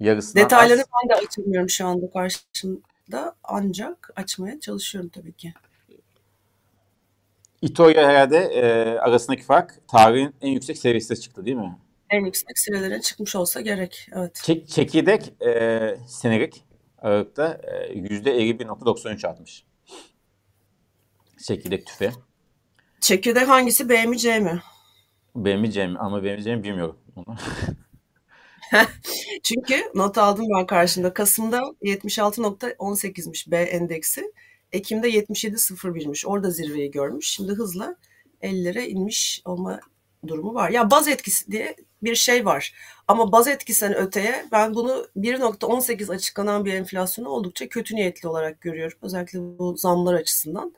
Yarısından 0.00 0.44
Detayları 0.44 0.80
az. 0.80 0.86
ben 1.02 1.08
de 1.10 1.14
açamıyorum 1.26 1.70
şu 1.70 1.86
anda 1.86 2.10
karşımda. 2.10 3.34
Ancak 3.44 4.10
açmaya 4.16 4.60
çalışıyorum 4.60 5.10
tabii 5.14 5.32
ki. 5.32 5.54
İTO 7.62 7.90
ile 7.90 8.06
herhalde 8.06 8.36
e, 8.38 8.98
arasındaki 8.98 9.42
fark 9.42 9.88
tarihin 9.88 10.34
en 10.40 10.50
yüksek 10.50 10.78
seviyesine 10.78 11.16
çıktı 11.16 11.44
değil 11.46 11.56
mi? 11.56 11.78
En 12.10 12.24
yüksek 12.24 12.58
seviyelere 12.58 13.00
çıkmış 13.00 13.36
olsa 13.36 13.60
gerek. 13.60 14.08
Evet. 14.12 14.34
Çek, 14.34 14.68
çekirdek 14.68 15.42
e, 15.42 15.96
senelik 16.08 16.64
Aralık'ta 16.98 17.60
e, 17.62 17.98
%51.93 17.98 19.28
artmış. 19.28 19.64
Çekirdek 21.46 21.86
tüfe. 21.86 22.12
Çekirdek 23.00 23.48
hangisi? 23.48 23.88
B 23.88 24.06
mi 24.06 24.18
C 24.18 24.40
mi? 24.40 24.62
B 25.36 25.56
mi 25.56 25.72
C 25.72 25.86
mi? 25.86 25.98
Ama 25.98 26.22
B 26.22 26.36
mi 26.36 26.42
C 26.42 26.56
mi 26.56 26.64
bilmiyorum 26.64 26.98
onu. 27.16 27.36
Çünkü 29.42 29.82
not 29.94 30.18
aldım 30.18 30.46
ben 30.58 30.66
karşımda. 30.66 31.14
Kasım'da 31.14 31.58
76.18'miş 31.82 33.50
B 33.50 33.56
endeksi. 33.56 34.32
Ekim'de 34.72 35.10
77.01'miş. 35.10 36.26
Orada 36.26 36.50
zirveyi 36.50 36.90
görmüş. 36.90 37.30
Şimdi 37.30 37.52
hızla 37.52 37.96
50'lere 38.42 38.86
inmiş 38.86 39.42
olma 39.44 39.80
durumu 40.26 40.54
var. 40.54 40.70
Ya 40.70 40.90
baz 40.90 41.08
etkisi 41.08 41.52
diye 41.52 41.76
bir 42.02 42.14
şey 42.14 42.46
var. 42.46 42.74
Ama 43.08 43.32
baz 43.32 43.48
etkisinden 43.48 43.96
öteye 43.96 44.46
ben 44.52 44.74
bunu 44.74 45.06
1.18 45.16 46.12
açıklanan 46.14 46.64
bir 46.64 46.74
enflasyonu 46.74 47.28
oldukça 47.28 47.68
kötü 47.68 47.96
niyetli 47.96 48.28
olarak 48.28 48.60
görüyorum. 48.60 48.98
Özellikle 49.02 49.38
bu 49.40 49.76
zamlar 49.76 50.14
açısından. 50.14 50.74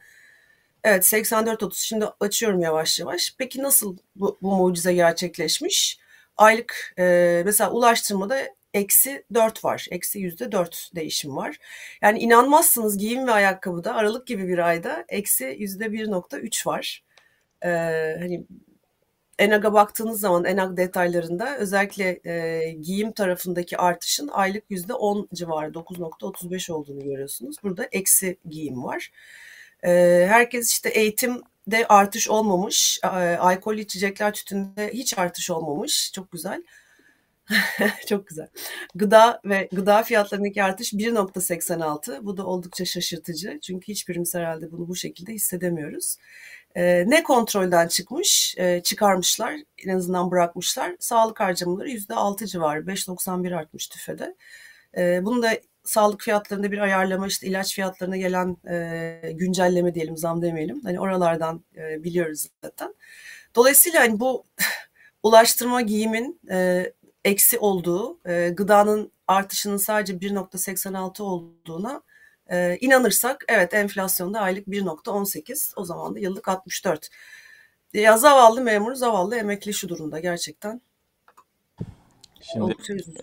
Evet 0.85 1.05
84.30 1.05 1.75
şimdi 1.75 2.07
açıyorum 2.21 2.61
yavaş 2.61 3.01
yavaş. 3.01 3.35
Peki 3.39 3.63
nasıl 3.63 3.97
bu, 4.17 4.39
bu 4.43 4.57
mucize 4.57 4.95
gerçekleşmiş? 4.95 5.99
Aylık 6.37 6.95
e, 6.99 7.43
mesela 7.45 7.71
ulaştırmada 7.71 8.39
eksi 8.75 9.25
4 9.35 9.65
var. 9.65 9.87
Eksi 9.91 10.19
yüzde 10.19 10.53
4 10.53 10.91
değişim 10.95 11.37
var. 11.37 11.57
Yani 12.03 12.19
inanmazsınız 12.19 12.99
giyim 12.99 13.27
ve 13.27 13.33
ayakkabıda 13.33 13.95
Aralık 13.95 14.27
gibi 14.27 14.49
bir 14.49 14.59
ayda 14.59 15.05
eksi 15.09 15.57
yüzde 15.59 15.87
1.3 15.87 16.67
var. 16.67 17.03
Ee, 17.65 17.69
hani 18.21 18.47
ENAG'a 19.41 19.73
baktığınız 19.73 20.21
zaman 20.21 20.45
ENAG 20.45 20.77
detaylarında 20.77 21.57
özellikle 21.57 22.21
e, 22.25 22.71
giyim 22.73 23.13
tarafındaki 23.13 23.77
artışın 23.79 24.29
aylık 24.29 24.65
yüzde 24.71 24.95
10 24.95 25.29
civarı 25.35 25.71
9.35 25.71 26.73
olduğunu 26.73 27.05
görüyorsunuz. 27.05 27.57
Burada 27.63 27.89
eksi 27.93 28.39
giyim 28.49 28.85
var. 28.85 29.11
E, 29.83 29.91
herkes 30.29 30.71
işte 30.71 30.89
eğitimde 30.89 31.87
artış 31.89 32.29
olmamış, 32.29 33.01
e, 33.05 33.07
alkol 33.37 33.77
içecekler 33.77 34.33
tütünde 34.33 34.91
hiç 34.93 35.19
artış 35.19 35.51
olmamış. 35.51 36.13
Çok 36.15 36.33
güzel. 36.33 36.63
Çok 38.09 38.27
güzel. 38.27 38.49
Gıda 38.95 39.41
ve 39.45 39.69
gıda 39.73 40.03
fiyatlarındaki 40.03 40.63
artış 40.63 40.93
1.86. 40.93 42.25
Bu 42.25 42.37
da 42.37 42.47
oldukça 42.47 42.85
şaşırtıcı. 42.85 43.59
Çünkü 43.63 43.93
hiçbirimiz 43.93 44.35
herhalde 44.35 44.73
bunu 44.73 44.89
bu 44.89 44.97
şekilde 44.97 45.33
hissedemiyoruz. 45.33 46.17
Ee, 46.77 47.05
ne 47.07 47.23
kontrolden 47.23 47.89
çıkmış? 47.89 48.55
Ee, 48.59 48.81
çıkarmışlar, 48.85 49.55
en 49.87 49.97
azından 49.97 50.31
bırakmışlar. 50.31 50.97
Sağlık 51.01 51.41
harcamaları 51.41 51.89
%6 51.89 52.47
civarı, 52.47 52.87
5.91 52.87 53.57
artmış 53.57 53.89
tüfede. 53.89 54.37
Ee, 54.97 55.21
bunu 55.25 55.43
da 55.43 55.51
sağlık 55.85 56.23
fiyatlarında 56.23 56.73
bir 56.73 56.79
ayarlama, 56.79 57.27
işte 57.27 57.47
ilaç 57.47 57.75
fiyatlarına 57.75 58.17
gelen 58.17 58.57
e, 58.71 59.33
güncelleme 59.33 59.95
diyelim, 59.95 60.17
zam 60.17 60.43
demeyelim. 60.43 60.81
Hani 60.85 61.01
oralardan 61.01 61.65
e, 61.77 62.05
biliyoruz 62.05 62.47
zaten. 62.65 62.95
Dolayısıyla 63.57 64.01
hani 64.01 64.21
bu 64.21 64.45
ulaştırma 65.23 65.81
giyimin 65.81 66.41
e, 66.51 66.93
eksi 67.25 67.59
olduğu, 67.59 68.21
e, 68.29 68.49
gıdanın 68.49 69.13
artışının 69.29 69.77
sadece 69.77 70.13
1.86 70.21 71.23
olduğuna 71.23 72.03
e, 72.51 72.79
inanırsak 72.81 73.45
evet 73.49 73.75
enflasyonda 73.75 74.41
aylık 74.41 74.69
1.18 74.69 75.73
o 75.77 75.85
zaman 75.85 76.15
da 76.15 76.19
yıllık 76.19 76.49
64. 76.49 77.09
Ya 77.93 78.19
zavallı 78.19 78.61
memur, 78.61 78.95
zavallı 78.95 79.37
emekli 79.37 79.75
şu 79.75 79.89
durumda 79.89 80.21
gerçekten. 80.21 80.81
Şimdi 82.41 82.75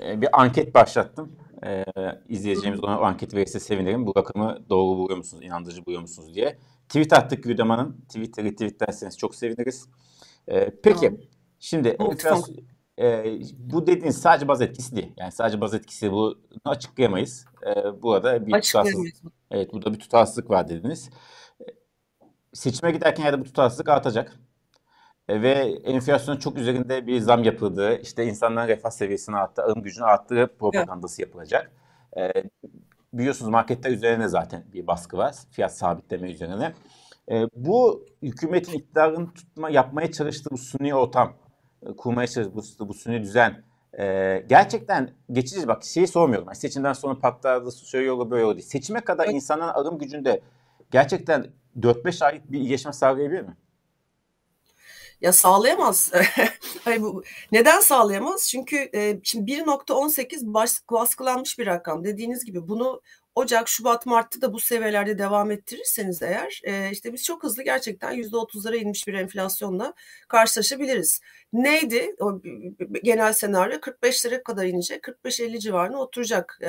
e, 0.03 0.21
bir 0.21 0.41
anket 0.41 0.73
başlattım. 0.73 1.35
E, 1.65 1.85
izleyeceğimiz 2.29 2.83
ona 2.83 2.97
anket 2.97 3.33
verirse 3.33 3.59
sevinirim. 3.59 4.05
Bu 4.05 4.13
rakamı 4.17 4.59
doğru 4.69 4.97
buluyor 4.97 5.17
musunuz, 5.17 5.43
inandırıcı 5.43 5.85
buluyor 5.85 6.01
musunuz 6.01 6.35
diye. 6.35 6.57
Tweet 6.87 7.13
attık 7.13 7.43
Güdem 7.43 7.69
Hanım. 7.69 8.01
Twitter'ı 8.07 8.51
tweetlerseniz 8.51 9.17
çok 9.17 9.35
seviniriz. 9.35 9.87
E, 10.47 10.69
peki, 10.83 11.07
tamam. 11.07 11.19
şimdi 11.59 11.87
enflasyon, 11.87 12.57
e, 12.99 13.39
bu 13.57 13.87
dediğiniz 13.87 14.17
sadece 14.17 14.47
baz 14.47 14.61
etkisi 14.61 14.95
değil. 14.95 15.13
Yani 15.17 15.31
sadece 15.31 15.61
baz 15.61 15.73
etkisi 15.73 16.11
bunu 16.11 16.35
açıklayamayız. 16.65 17.45
E, 17.67 18.01
burada 18.01 18.47
bir 18.47 18.61
tutarsızlık, 18.61 19.15
evet, 19.51 19.73
burada 19.73 19.93
bir 19.93 19.99
tutarsızlık 19.99 20.49
var 20.49 20.69
dediniz. 20.69 21.09
Seçime 22.53 22.91
giderken 22.91 23.25
ya 23.25 23.33
da 23.33 23.39
bu 23.39 23.43
tutarsızlık 23.43 23.89
artacak. 23.89 24.39
E, 25.27 25.41
ve 25.41 25.53
enflasyonun 25.83 26.39
çok 26.39 26.57
üzerinde 26.57 27.07
bir 27.07 27.19
zam 27.19 27.43
yapıldığı, 27.43 28.01
işte 28.01 28.25
insanların 28.25 28.67
refah 28.67 28.89
seviyesini 28.89 29.35
arttı, 29.35 29.63
alım 29.63 29.81
gücünü 29.81 30.05
arttığı 30.05 30.55
propagandası 30.59 31.21
evet. 31.21 31.27
yapılacak. 31.27 31.71
E, 32.17 32.33
biliyorsunuz 33.13 33.51
marketler 33.51 33.91
üzerine 33.91 34.27
zaten 34.27 34.65
bir 34.73 34.87
baskı 34.87 35.17
var. 35.17 35.35
Fiyat 35.51 35.77
sabitleme 35.77 36.31
üzerine. 36.31 36.73
E, 37.31 37.45
bu 37.55 38.05
hükümetin 38.21 38.73
iktidarını 38.73 39.33
tutma, 39.33 39.69
yapmaya 39.69 40.11
çalıştığı 40.11 40.49
bu 40.51 40.57
suni 40.57 40.95
ortam 40.95 41.33
kurmaya 41.97 42.27
çalıştığı 42.27 42.79
bu, 42.79 42.89
bu 42.89 42.93
suni 42.93 43.23
düzen 43.23 43.63
e, 43.99 44.43
gerçekten 44.49 45.09
geçici 45.31 45.67
bak 45.67 45.83
şeyi 45.83 46.07
sormuyorum. 46.07 46.47
Yani 46.47 46.57
seçimden 46.57 46.93
sonra 46.93 47.19
patladı 47.19 47.71
şöyle 47.85 48.05
yolu 48.05 48.31
böyle 48.31 48.57
değil. 48.57 48.67
Seçime 48.67 49.01
kadar 49.01 49.25
evet. 49.25 49.35
insanların 49.35 49.73
alım 49.73 49.97
gücünde 49.97 50.41
gerçekten 50.91 51.47
4-5 51.79 52.25
aylık 52.25 52.51
bir 52.51 52.59
iyileşme 52.59 52.93
sağlayabilir 52.93 53.41
mi? 53.41 53.57
Ya 55.21 55.33
sağlayamaz. 55.33 56.11
Hayır, 56.85 57.01
bu, 57.01 57.23
neden 57.51 57.79
sağlayamaz? 57.79 58.47
Çünkü 58.49 58.89
e, 58.95 59.19
şimdi 59.23 59.51
1.18 59.51 60.53
baskılanmış 60.91 61.59
bir 61.59 61.65
rakam. 61.65 62.03
Dediğiniz 62.03 62.45
gibi 62.45 62.67
bunu 62.67 63.01
Ocak, 63.37 63.69
Şubat, 63.69 64.05
Mart'ta 64.05 64.41
da 64.41 64.53
bu 64.53 64.59
seviyelerde 64.59 65.17
devam 65.17 65.51
ettirirseniz 65.51 66.21
eğer 66.21 66.61
e, 66.63 66.91
işte 66.91 67.13
biz 67.13 67.23
çok 67.23 67.43
hızlı 67.43 67.63
gerçekten 67.63 68.13
%30'lara 68.13 68.75
inmiş 68.75 69.07
bir 69.07 69.13
enflasyonla 69.13 69.93
karşılaşabiliriz. 70.27 71.21
Neydi 71.53 72.15
o 72.19 72.41
genel 73.03 73.33
senaryo? 73.33 73.77
45'lere 73.77 74.43
kadar 74.43 74.65
inecek, 74.65 75.03
45-50 75.03 75.59
civarına 75.59 75.97
oturacak. 75.99 76.59
E, 76.61 76.67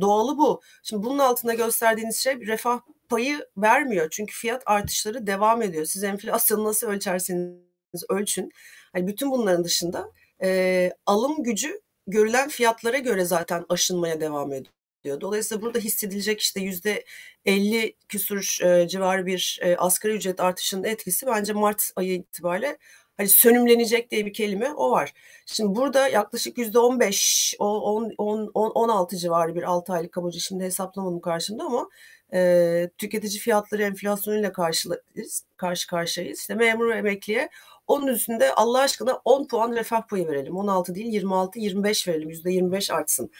doğalı 0.00 0.38
bu. 0.38 0.60
Şimdi 0.82 1.02
bunun 1.02 1.18
altında 1.18 1.54
gösterdiğiniz 1.54 2.16
şey 2.16 2.46
refah 2.46 2.80
payı 3.08 3.46
vermiyor. 3.56 4.08
Çünkü 4.10 4.34
fiyat 4.34 4.62
artışları 4.66 5.26
devam 5.26 5.62
ediyor. 5.62 5.84
Siz 5.84 6.04
enflasyonu 6.04 6.64
nasıl 6.64 6.86
ölçerseniz 6.86 8.04
ölçün. 8.08 8.52
Yani 8.96 9.06
bütün 9.06 9.30
bunların 9.30 9.64
dışında 9.64 10.10
e, 10.42 10.90
alım 11.06 11.42
gücü 11.42 11.80
görülen 12.06 12.48
fiyatlara 12.48 12.98
göre 12.98 13.24
zaten 13.24 13.64
aşınmaya 13.68 14.20
devam 14.20 14.52
ediyor 14.52 14.81
diyor. 15.04 15.20
Dolayısıyla 15.20 15.62
burada 15.62 15.78
hissedilecek 15.78 16.40
işte 16.40 16.60
yüzde 16.60 17.04
50 17.44 17.96
küsur 18.08 18.58
e, 18.64 18.88
civarı 18.88 19.26
bir 19.26 19.58
e, 19.62 19.76
asgari 19.76 20.12
ücret 20.12 20.40
artışının 20.40 20.84
etkisi 20.84 21.26
bence 21.26 21.52
Mart 21.52 21.90
ayı 21.96 22.14
itibariyle 22.14 22.78
hani 23.16 23.28
sönümlenecek 23.28 24.10
diye 24.10 24.26
bir 24.26 24.32
kelime 24.32 24.72
o 24.72 24.90
var. 24.90 25.12
Şimdi 25.46 25.74
burada 25.76 26.08
yaklaşık 26.08 26.58
yüzde 26.58 26.78
15, 26.78 27.54
10, 27.58 28.14
10, 28.18 28.50
16 28.54 29.16
civarı 29.16 29.54
bir 29.54 29.62
6 29.62 29.92
aylık 29.92 30.12
kabaca 30.12 30.40
şimdi 30.40 30.64
hesaplamadım 30.64 31.20
karşımda 31.20 31.64
ama 31.64 31.88
e, 32.34 32.90
tüketici 32.98 33.38
fiyatları 33.38 33.82
enflasyonuyla 33.82 34.52
karşılayız, 34.52 35.44
karşı 35.56 35.86
karşıyayız. 35.86 36.38
İşte 36.40 36.54
memur 36.54 36.88
ve 36.88 36.96
emekliye 36.96 37.48
onun 37.86 38.06
üstünde 38.06 38.54
Allah 38.54 38.80
aşkına 38.80 39.20
10 39.24 39.46
puan 39.46 39.72
refah 39.72 40.08
payı 40.08 40.28
verelim. 40.28 40.56
16 40.56 40.94
değil 40.94 41.06
26, 41.06 41.58
25 41.58 42.08
verelim. 42.08 42.30
%25 42.30 42.92
artsın 42.92 43.30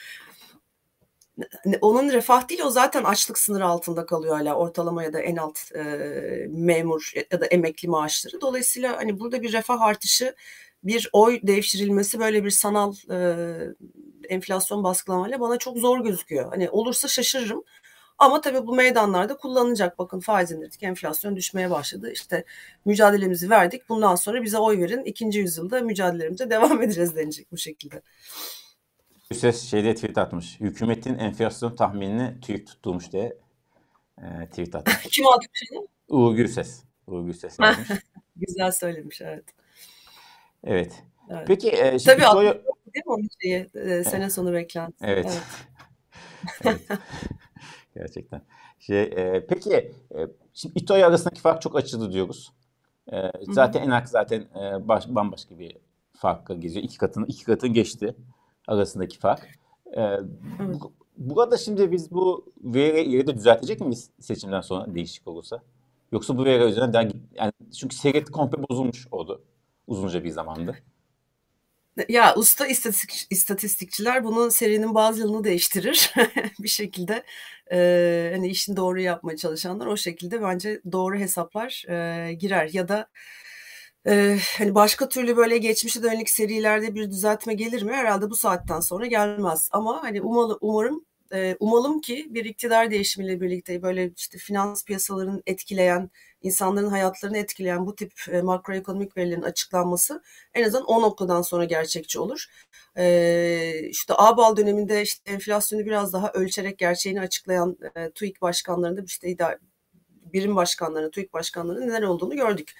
onun 1.81 2.13
refah 2.13 2.49
değil 2.49 2.61
o 2.65 2.71
zaten 2.71 3.05
açlık 3.05 3.39
sınırı 3.39 3.67
altında 3.67 4.07
kalıyor 4.07 4.37
hala 4.37 4.55
ortalama 4.55 5.03
ya 5.03 5.13
da 5.13 5.21
en 5.21 5.37
alt 5.37 5.59
e, 5.75 5.83
memur 6.51 7.13
ya 7.31 7.41
da 7.41 7.47
emekli 7.47 7.89
maaşları. 7.89 8.41
Dolayısıyla 8.41 8.97
hani 8.97 9.21
burada 9.21 9.43
bir 9.43 9.53
refah 9.53 9.81
artışı 9.81 10.35
bir 10.85 11.11
oy 11.13 11.41
devşirilmesi 11.43 12.21
böyle 12.21 12.45
bir 12.45 12.51
sanal 12.51 12.95
e, 13.11 13.37
enflasyon 14.29 14.85
baskılamayla 14.85 15.41
bana 15.41 15.59
çok 15.59 15.79
zor 15.79 16.05
gözüküyor. 16.05 16.51
Hani 16.51 16.71
olursa 16.71 17.09
şaşırırım. 17.09 17.65
Ama 18.19 18.41
tabii 18.41 18.67
bu 18.67 18.75
meydanlarda 18.75 19.37
kullanılacak. 19.37 19.99
Bakın 19.99 20.21
faiz 20.21 20.53
indirdik, 20.53 20.83
enflasyon 20.83 21.37
düşmeye 21.37 21.71
başladı. 21.71 22.13
İşte 22.13 22.45
mücadelemizi 22.85 23.51
verdik. 23.51 23.89
Bundan 23.89 24.15
sonra 24.15 24.43
bize 24.43 24.59
oy 24.59 24.79
verin. 24.79 25.05
İkinci 25.05 25.39
yüzyılda 25.39 25.81
mücadelelerimize 25.81 26.51
devam 26.51 26.83
edeceğiz 26.83 27.17
denecek 27.17 27.53
bu 27.53 27.57
şekilde. 27.57 28.03
Ses 29.35 29.71
şeyde 29.71 29.95
tweet 29.95 30.19
atmış. 30.19 30.61
Hükümetin 30.61 31.19
enflasyon 31.19 31.77
tahminini 31.77 32.41
TÜİK 32.41 32.67
tutturmuş 32.67 33.13
diye 33.13 33.37
e, 34.19 34.47
tweet 34.47 34.75
atmış. 34.75 35.03
Kim 35.11 35.27
atmış 35.27 35.63
onu? 35.73 35.89
Uğur 36.09 36.35
Gürses. 36.35 36.83
Uğur 37.07 37.25
Gürses 37.25 37.59
yazmış. 37.61 37.89
Güzel 38.37 38.73
söylemiş 38.73 39.21
evet. 39.21 39.45
Evet. 40.65 41.03
evet. 41.31 41.45
Peki 41.47 41.71
e, 41.73 41.99
şimdi 41.99 42.17
Tabii 42.17 42.23
soru... 42.23 42.45
değil 42.95 43.07
mi 43.07 43.13
onun 43.13 43.29
şeyi 43.43 43.71
e, 43.75 44.05
sene 44.05 44.31
sonu 44.31 44.53
beklentisi. 44.53 45.07
Evet. 45.07 45.43
evet. 46.65 46.81
evet. 46.89 47.01
Gerçekten. 47.95 48.43
Şey, 48.79 49.03
e, 49.03 49.47
peki 49.49 49.75
e, 49.75 50.29
şimdi 50.55 50.79
İTO 50.79 50.95
arasındaki 50.95 51.41
fark 51.41 51.63
çok 51.63 51.77
açıldı 51.77 52.13
diyoruz. 52.13 52.53
E, 53.13 53.17
zaten 53.43 53.83
enak 53.83 54.09
zaten 54.09 54.41
e, 54.41 54.89
baş, 54.89 55.09
bambaşka 55.09 55.59
bir 55.59 55.77
farkla 56.17 56.55
geziyor. 56.55 56.85
İki 56.85 56.99
katını 56.99 57.27
iki 57.27 57.45
katın 57.45 57.73
geçti 57.73 58.15
arasındaki 58.69 59.19
fark. 59.19 59.49
E, 59.97 60.01
bu, 60.61 60.93
burada 61.17 61.57
şimdi 61.57 61.93
biz 61.93 62.11
bu 62.11 62.53
veri 62.65 63.27
de 63.27 63.35
düzeltecek 63.35 63.81
miyiz 63.81 64.11
seçimden 64.21 64.61
sonra 64.61 64.95
değişik 64.95 65.29
olursa? 65.29 65.63
Yoksa 66.13 66.39
bu 66.39 66.45
veri 66.45 66.65
üzerinden 66.65 66.93
daha, 66.93 67.03
yani 67.35 67.53
çünkü 67.81 67.97
seyret 67.97 68.31
komple 68.31 68.59
bozulmuş 68.69 69.07
oldu 69.11 69.43
uzunca 69.87 70.25
bir 70.25 70.31
zamanda. 70.31 70.75
Ya 72.09 72.35
usta 72.37 72.67
istatistik, 72.67 73.27
istatistikçiler 73.31 74.25
bunun 74.25 74.49
serinin 74.49 74.95
bazı 74.95 75.21
yılını 75.21 75.45
değiştirir 75.45 76.13
bir 76.59 76.69
şekilde. 76.69 77.25
E, 77.73 78.31
hani 78.35 78.49
işini 78.49 78.77
doğru 78.77 79.01
yapmaya 79.01 79.37
çalışanlar 79.37 79.87
o 79.87 79.97
şekilde 79.97 80.43
bence 80.43 80.81
doğru 80.93 81.17
hesaplar 81.17 81.85
e, 81.89 82.33
girer 82.33 82.71
ya 82.73 82.89
da 82.89 83.07
e, 84.07 84.39
hani 84.59 84.75
başka 84.75 85.09
türlü 85.09 85.37
böyle 85.37 85.59
geçmişe 85.59 86.03
dönük 86.03 86.29
serilerde 86.29 86.95
bir 86.95 87.11
düzeltme 87.11 87.55
gelir 87.55 87.83
mi? 87.83 87.93
Herhalde 87.93 88.31
bu 88.31 88.37
saatten 88.37 88.81
sonra 88.81 89.07
gelmez. 89.07 89.69
Ama 89.73 90.03
hani 90.03 90.23
umalı, 90.23 90.59
umarım 90.61 91.05
umalım 91.61 92.01
ki 92.01 92.27
bir 92.31 92.45
iktidar 92.45 92.91
değişimiyle 92.91 93.41
birlikte 93.41 93.83
böyle 93.83 94.13
işte 94.17 94.39
finans 94.39 94.85
piyasalarının 94.85 95.43
etkileyen, 95.47 96.11
insanların 96.43 96.89
hayatlarını 96.89 97.39
etkileyen 97.39 97.87
bu 97.87 97.95
tip 97.95 98.13
e, 98.29 98.43
makroekonomik 98.43 99.17
verilerin 99.17 99.43
açıklanması 99.43 100.23
en 100.55 100.65
azından 100.65 100.85
o 100.87 101.03
noktadan 101.03 101.43
sonra 101.43 101.65
gerçekçi 101.65 102.19
olur. 102.21 102.47
E, 102.97 103.89
işte 103.89 104.15
ABAL 104.17 104.57
döneminde 104.57 105.03
işte 105.03 105.33
enflasyonu 105.33 105.85
biraz 105.85 106.13
daha 106.13 106.33
ölçerek 106.33 106.79
gerçeğini 106.79 107.21
açıklayan 107.21 107.77
e, 107.97 108.11
TÜİK 108.11 108.43
başkanlarında 108.43 109.03
işte 109.07 109.37
birim 110.33 110.57
başkanlarının, 110.57 111.11
TÜİK 111.11 111.33
başkanlarının 111.33 111.89
neler 111.89 112.03
olduğunu 112.03 112.37
gördük. 112.37 112.73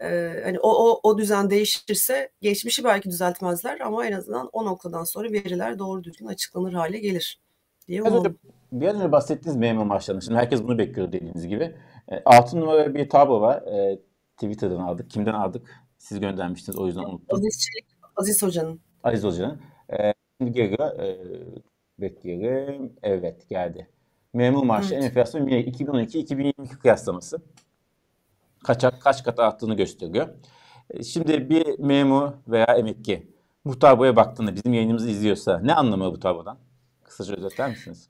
Ee, 0.00 0.40
hani 0.44 0.58
o, 0.60 0.68
o, 0.68 1.00
o 1.02 1.18
düzen 1.18 1.50
değişirse 1.50 2.30
geçmişi 2.40 2.84
belki 2.84 3.10
düzeltmezler 3.10 3.80
ama 3.80 4.06
en 4.06 4.12
azından 4.12 4.48
o 4.52 4.64
noktadan 4.64 5.04
sonra 5.04 5.32
veriler 5.32 5.78
doğru 5.78 6.04
düzgün 6.04 6.26
açıklanır 6.26 6.72
hale 6.72 6.98
gelir 6.98 7.40
diye 7.88 8.02
önce, 8.02 8.34
biraz 8.72 8.96
önce 8.96 9.12
bahsettiğiniz 9.12 9.56
memur 9.56 9.84
maaşlarını. 9.84 10.22
Şimdi 10.22 10.38
herkes 10.38 10.62
bunu 10.62 10.78
bekliyor 10.78 11.12
dediğiniz 11.12 11.46
gibi. 11.46 11.76
E, 12.08 12.22
altı 12.24 12.60
numara 12.60 12.94
bir 12.94 13.08
tablo 13.08 13.40
var. 13.40 13.62
E, 13.62 13.98
Twitter'dan 14.36 14.80
aldık. 14.80 15.10
Kimden 15.10 15.34
aldık? 15.34 15.70
Siz 15.98 16.20
göndermiştiniz 16.20 16.78
o 16.78 16.86
yüzden 16.86 17.02
unuttum. 17.02 17.38
Aziz 17.38 17.66
Çelik, 17.66 17.86
Aziz 18.16 18.42
Hoca'nın. 18.42 18.80
Aziz 19.02 19.24
Hoca'nın. 19.24 19.60
E, 19.92 20.14
şimdi 20.40 20.52
geri 20.52 20.74
e, 20.74 21.18
bekleyelim. 21.98 22.92
Evet 23.02 23.48
geldi. 23.48 23.88
Memur 24.32 24.64
maaşı 24.64 24.94
evet. 24.94 25.04
enflasyon 25.04 25.48
2012-2022 25.48 26.68
kıyaslaması. 26.68 27.42
Kaç, 28.64 28.84
kaç 29.00 29.24
kat 29.24 29.38
arttığını 29.38 29.76
gösteriyor. 29.76 30.28
E, 30.90 31.02
şimdi 31.02 31.50
bir 31.50 31.78
memur 31.78 32.32
veya 32.48 32.64
emekli 32.64 33.34
bu 33.64 33.78
tabloya 33.78 34.16
baktığında 34.16 34.54
bizim 34.54 34.72
yayınımızı 34.72 35.10
izliyorsa 35.10 35.60
ne 35.62 35.74
anlamı 35.74 36.12
bu 36.12 36.20
tablodan? 36.20 36.58
Kısaca 37.04 37.36
özetler 37.36 37.70
misiniz? 37.70 38.08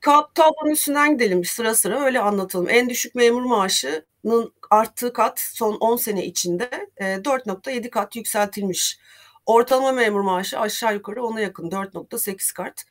Tablonun 0.00 0.70
üstünden 0.70 1.12
gidelim 1.12 1.44
sıra 1.44 1.74
sıra 1.74 2.00
öyle 2.00 2.20
anlatalım. 2.20 2.68
En 2.68 2.88
düşük 2.88 3.14
memur 3.14 3.42
maaşının 3.42 4.52
arttığı 4.70 5.12
kat 5.12 5.40
son 5.40 5.74
10 5.74 5.96
sene 5.96 6.26
içinde 6.26 6.70
4.7 7.00 7.86
e, 7.86 7.90
kat 7.90 8.16
yükseltilmiş. 8.16 8.98
Ortalama 9.46 9.92
memur 9.92 10.20
maaşı 10.20 10.60
aşağı 10.60 10.94
yukarı 10.94 11.24
ona 11.24 11.40
yakın 11.40 11.70
4.8 11.70 12.54
kat 12.54 12.84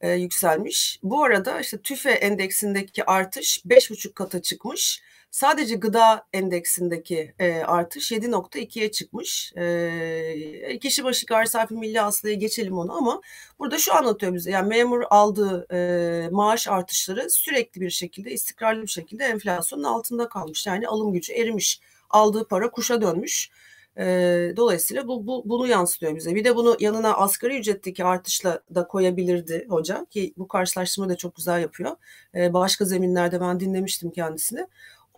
e, 0.00 0.10
yükselmiş. 0.10 1.00
Bu 1.02 1.24
arada 1.24 1.60
işte 1.60 1.82
TÜFE 1.82 2.10
endeksindeki 2.10 3.04
artış 3.04 3.62
5,5 3.66 4.12
kata 4.14 4.42
çıkmış. 4.42 5.02
Sadece 5.32 5.74
gıda 5.76 6.26
endeksindeki 6.32 7.34
e, 7.38 7.52
artış 7.62 8.12
7.2'ye 8.12 8.90
çıkmış. 8.90 9.52
E, 9.56 10.78
kişi 10.78 11.04
başı 11.04 11.26
gayri 11.26 11.48
safi 11.48 11.74
milli 11.74 11.98
hasılaya 11.98 12.34
geçelim 12.34 12.78
onu 12.78 12.92
ama 12.96 13.20
burada 13.58 13.78
şu 13.78 13.94
anlatıyor 13.94 14.34
bize. 14.34 14.50
Yani 14.50 14.68
memur 14.68 15.02
aldığı 15.10 15.66
e, 15.74 16.28
maaş 16.30 16.68
artışları 16.68 17.30
sürekli 17.30 17.80
bir 17.80 17.90
şekilde 17.90 18.30
istikrarlı 18.30 18.82
bir 18.82 18.88
şekilde 18.88 19.24
enflasyonun 19.24 19.84
altında 19.84 20.28
kalmış. 20.28 20.66
Yani 20.66 20.88
alım 20.88 21.12
gücü 21.12 21.32
erimiş. 21.32 21.80
Aldığı 22.10 22.48
para 22.48 22.70
kuşa 22.70 23.02
dönmüş. 23.02 23.50
E, 23.98 24.04
dolayısıyla 24.56 25.08
bu, 25.08 25.26
bu 25.26 25.42
bunu 25.46 25.66
yansıtıyor 25.66 26.16
bize. 26.16 26.34
Bir 26.34 26.44
de 26.44 26.56
bunu 26.56 26.76
yanına 26.80 27.14
asgari 27.14 27.58
ücretteki 27.58 28.04
artışla 28.04 28.60
da 28.74 28.86
koyabilirdi 28.86 29.66
hoca 29.68 30.06
ki 30.10 30.34
bu 30.36 30.48
karşılaştırma 30.48 31.08
da 31.08 31.16
çok 31.16 31.36
güzel 31.36 31.60
yapıyor. 31.60 31.96
E, 32.34 32.52
başka 32.52 32.84
zeminlerde 32.84 33.40
ben 33.40 33.60
dinlemiştim 33.60 34.10
kendisini. 34.10 34.66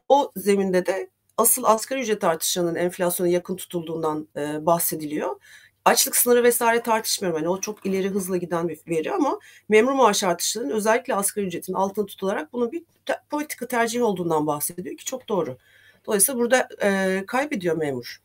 O 0.08 0.32
zeminde 0.36 0.86
de 0.86 1.10
asıl 1.36 1.64
asgari 1.64 2.00
ücret 2.00 2.24
artışının 2.24 2.74
enflasyona 2.74 3.28
yakın 3.30 3.56
tutulduğundan 3.56 4.28
e, 4.36 4.66
bahsediliyor. 4.66 5.36
Açlık 5.84 6.16
sınırı 6.16 6.42
vesaire 6.42 6.82
tartışmıyorum. 6.82 7.40
Yani 7.40 7.48
o 7.48 7.60
çok 7.60 7.86
ileri 7.86 8.08
hızla 8.08 8.36
giden 8.36 8.68
bir 8.68 8.80
veri 8.88 9.12
ama 9.12 9.38
memur 9.68 9.92
maaş 9.92 10.24
artışlarının 10.24 10.70
özellikle 10.70 11.14
asgari 11.14 11.46
ücretin 11.46 11.72
altında 11.72 12.06
tutularak 12.06 12.52
bunun 12.52 12.72
bir 12.72 12.82
te- 13.06 13.20
politika 13.30 13.66
tercihi 13.66 14.02
olduğundan 14.02 14.46
bahsediyor 14.46 14.96
ki 14.96 15.04
çok 15.04 15.28
doğru. 15.28 15.58
Dolayısıyla 16.06 16.40
burada 16.40 16.68
e, 16.82 17.22
kaybediyor 17.26 17.76
memur. 17.76 18.22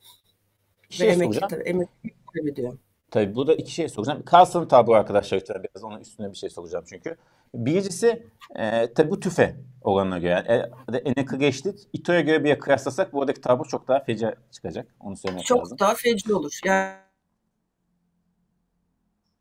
şey 0.89 1.07
Ve 1.07 1.11
emekli, 1.11 1.39
tabii, 1.39 1.63
emekli 1.63 2.11
kaybediyor. 2.33 2.77
Tabii 3.11 3.35
burada 3.35 3.53
iki 3.53 3.71
şey 3.71 3.89
soracağım. 3.89 4.25
Kalsın 4.25 4.65
tablo 4.65 4.93
arkadaşlar 4.93 5.41
biraz 5.47 5.83
onun 5.83 5.99
üstüne 5.99 6.31
bir 6.31 6.37
şey 6.37 6.49
soracağım 6.49 6.85
çünkü. 6.89 7.15
Birincisi 7.53 8.27
e, 8.55 8.93
tabii 8.93 9.11
bu 9.11 9.19
tüfe 9.19 9.55
oranına 9.81 10.17
göre. 10.17 10.69
E, 10.93 10.97
Enek'i 10.97 11.37
geçtik. 11.37 11.79
İto'ya 11.93 12.21
göre 12.21 12.43
bir 12.43 12.59
kıyaslasak 12.59 13.13
buradaki 13.13 13.41
tablo 13.41 13.63
çok 13.63 13.87
daha 13.87 14.03
feci 14.03 14.27
çıkacak. 14.51 14.95
Onu 14.99 15.17
söylemek 15.17 15.45
çok 15.45 15.59
lazım. 15.59 15.77
Çok 15.77 15.79
daha 15.79 15.95
feci 15.95 16.33
olur. 16.33 16.59
Yani 16.65 16.93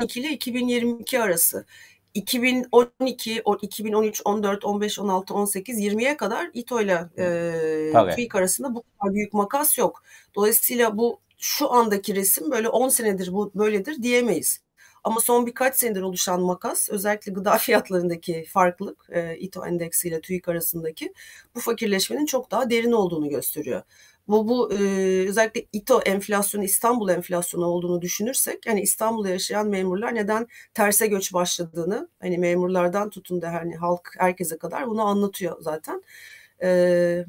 2022 0.00 0.20
ile 0.20 0.33
2022 0.33 1.20
arası 1.20 1.66
2012, 2.14 3.42
2013, 3.62 4.22
14, 4.24 4.64
15, 4.64 4.98
16, 4.98 5.35
18, 5.35 5.81
20'ye 5.81 6.16
kadar 6.16 6.50
İTO 6.54 6.81
ile 6.81 7.09
TÜİK 8.14 8.35
arasında 8.35 8.74
bu 8.74 8.83
kadar 8.83 9.14
büyük 9.14 9.33
makas 9.33 9.78
yok. 9.78 10.02
Dolayısıyla 10.35 10.98
bu 10.98 11.20
şu 11.38 11.72
andaki 11.72 12.14
resim 12.14 12.51
böyle 12.51 12.68
10 12.68 12.88
senedir 12.88 13.33
bu 13.33 13.53
böyledir 13.55 14.03
diyemeyiz. 14.03 14.61
Ama 15.05 15.20
son 15.20 15.46
birkaç 15.46 15.77
senedir 15.77 16.03
oluşan 16.03 16.40
makas 16.42 16.88
özellikle 16.90 17.33
gıda 17.33 17.59
fiyatlarındaki 17.59 18.44
farklılık 18.48 19.07
e, 19.11 19.37
İTO 19.38 19.66
endeksi 19.66 20.09
ile 20.09 20.20
TÜİK 20.20 20.48
arasındaki 20.48 21.12
bu 21.55 21.61
fakirleşmenin 21.61 22.27
çok 22.27 22.51
daha 22.51 22.70
derin 22.70 22.92
olduğunu 22.92 23.29
gösteriyor. 23.29 23.83
Bu, 24.29 24.48
bu 24.48 24.72
e, 24.72 24.77
özellikle 25.29 25.66
İTO 25.72 26.01
enflasyonu 26.01 26.64
İstanbul 26.64 27.09
enflasyonu 27.09 27.66
olduğunu 27.66 28.03
düşünürsek 28.03 28.66
yani 28.66 28.81
İstanbul'da 28.81 29.29
yaşayan 29.29 29.68
memurlar 29.68 30.14
neden 30.14 30.46
terse 30.74 31.07
göç 31.07 31.33
başladığını 31.33 32.09
hani 32.20 32.38
memurlardan 32.38 33.11
tutun 33.11 33.42
da 33.42 33.53
hani 33.53 33.77
halk 33.77 34.11
herkese 34.18 34.59
kadar 34.59 34.87
bunu 34.87 35.03
anlatıyor 35.03 35.57
zaten. 35.61 36.03
E, 36.62 37.24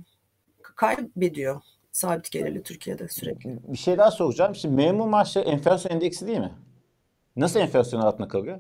kaybediyor 0.75 1.61
sabit 1.91 2.31
gelirli 2.31 2.63
Türkiye'de 2.63 3.07
sürekli. 3.07 3.59
Bir 3.67 3.77
şey 3.77 3.97
daha 3.97 4.11
soracağım. 4.11 4.55
Şimdi 4.55 4.75
memur 4.75 5.07
maaşı 5.07 5.39
enflasyon 5.39 5.91
endeksi 5.91 6.27
değil 6.27 6.39
mi? 6.39 6.53
Nasıl 7.35 7.59
enflasyon 7.59 8.01
altında 8.01 8.27
kalıyor? 8.27 8.59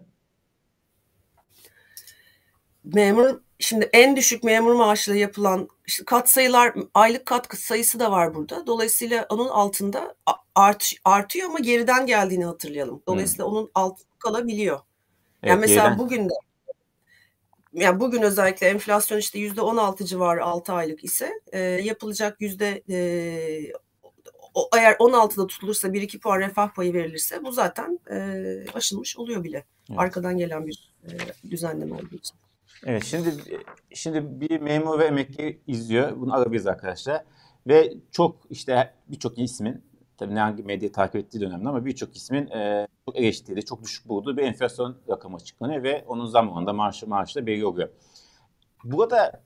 Memur 2.83 3.39
şimdi 3.59 3.89
en 3.93 4.15
düşük 4.15 4.43
memur 4.43 4.75
maaşıyla 4.75 5.19
yapılan 5.19 5.69
işte 5.87 6.05
kat 6.05 6.29
sayılar 6.29 6.73
aylık 6.93 7.25
kat 7.25 7.57
sayısı 7.57 7.99
da 7.99 8.11
var 8.11 8.35
burada. 8.35 8.67
Dolayısıyla 8.67 9.25
onun 9.29 9.47
altında 9.47 10.15
art, 10.55 10.91
artıyor 11.05 11.49
ama 11.49 11.59
geriden 11.59 12.05
geldiğini 12.05 12.45
hatırlayalım. 12.45 13.03
Dolayısıyla 13.07 13.45
hmm. 13.45 13.53
onun 13.53 13.71
altında 13.75 14.09
kalabiliyor. 14.19 14.79
Evet, 15.43 15.49
yani 15.49 15.59
mesela 15.59 15.83
geriden. 15.83 15.99
bugün 15.99 16.29
de 16.29 16.33
yani 17.73 17.99
bugün 17.99 18.21
özellikle 18.21 18.67
enflasyon 18.67 19.17
işte 19.17 19.39
yüzde 19.39 19.61
16 19.61 20.05
civarı 20.05 20.43
6 20.43 20.73
aylık 20.73 21.03
ise 21.03 21.31
e, 21.51 21.59
yapılacak 21.59 22.41
yüzde 22.41 22.83
e, 22.89 22.99
o, 24.53 24.69
eğer 24.77 24.93
16'da 24.93 25.47
tutulursa 25.47 25.87
1-2 25.87 26.19
puan 26.19 26.39
refah 26.39 26.73
payı 26.73 26.93
verilirse 26.93 27.43
bu 27.43 27.51
zaten 27.51 27.99
e, 28.11 28.65
aşılmış 28.73 29.17
oluyor 29.17 29.43
bile. 29.43 29.65
Evet. 29.89 29.99
Arkadan 29.99 30.37
gelen 30.37 30.67
bir 30.67 30.93
e, 31.03 31.09
düzenleme 31.51 31.95
olduğu 31.95 32.15
için. 32.15 32.37
Evet 32.85 33.03
şimdi 33.05 33.33
şimdi 33.93 34.41
bir 34.41 34.59
memur 34.59 34.99
ve 34.99 35.05
emekli 35.05 35.59
izliyor. 35.67 36.21
Bunu 36.21 36.35
alabiliriz 36.35 36.67
arkadaşlar. 36.67 37.23
Ve 37.67 37.93
çok 38.11 38.37
işte 38.49 38.93
birçok 39.07 39.39
ismin 39.39 39.83
tabii 40.17 40.35
ne 40.35 40.39
hangi 40.39 40.63
medya 40.63 40.91
takip 40.91 41.15
ettiği 41.15 41.41
dönemde 41.41 41.69
ama 41.69 41.85
birçok 41.85 42.15
ismin 42.15 42.47
e, 42.47 42.87
çok 43.09 43.19
eleştirdiği, 43.19 43.65
çok 43.65 43.83
düşük 43.83 44.07
bulduğu 44.07 44.37
bir 44.37 44.43
enflasyon 44.43 44.97
rakamı 45.09 45.35
açıklanıyor 45.35 45.83
ve 45.83 46.03
onun 46.07 46.25
zamanında 46.25 46.73
maaşı 46.73 47.35
da 47.35 47.45
belli 47.45 47.65
oluyor. 47.65 47.89
Burada 48.83 49.43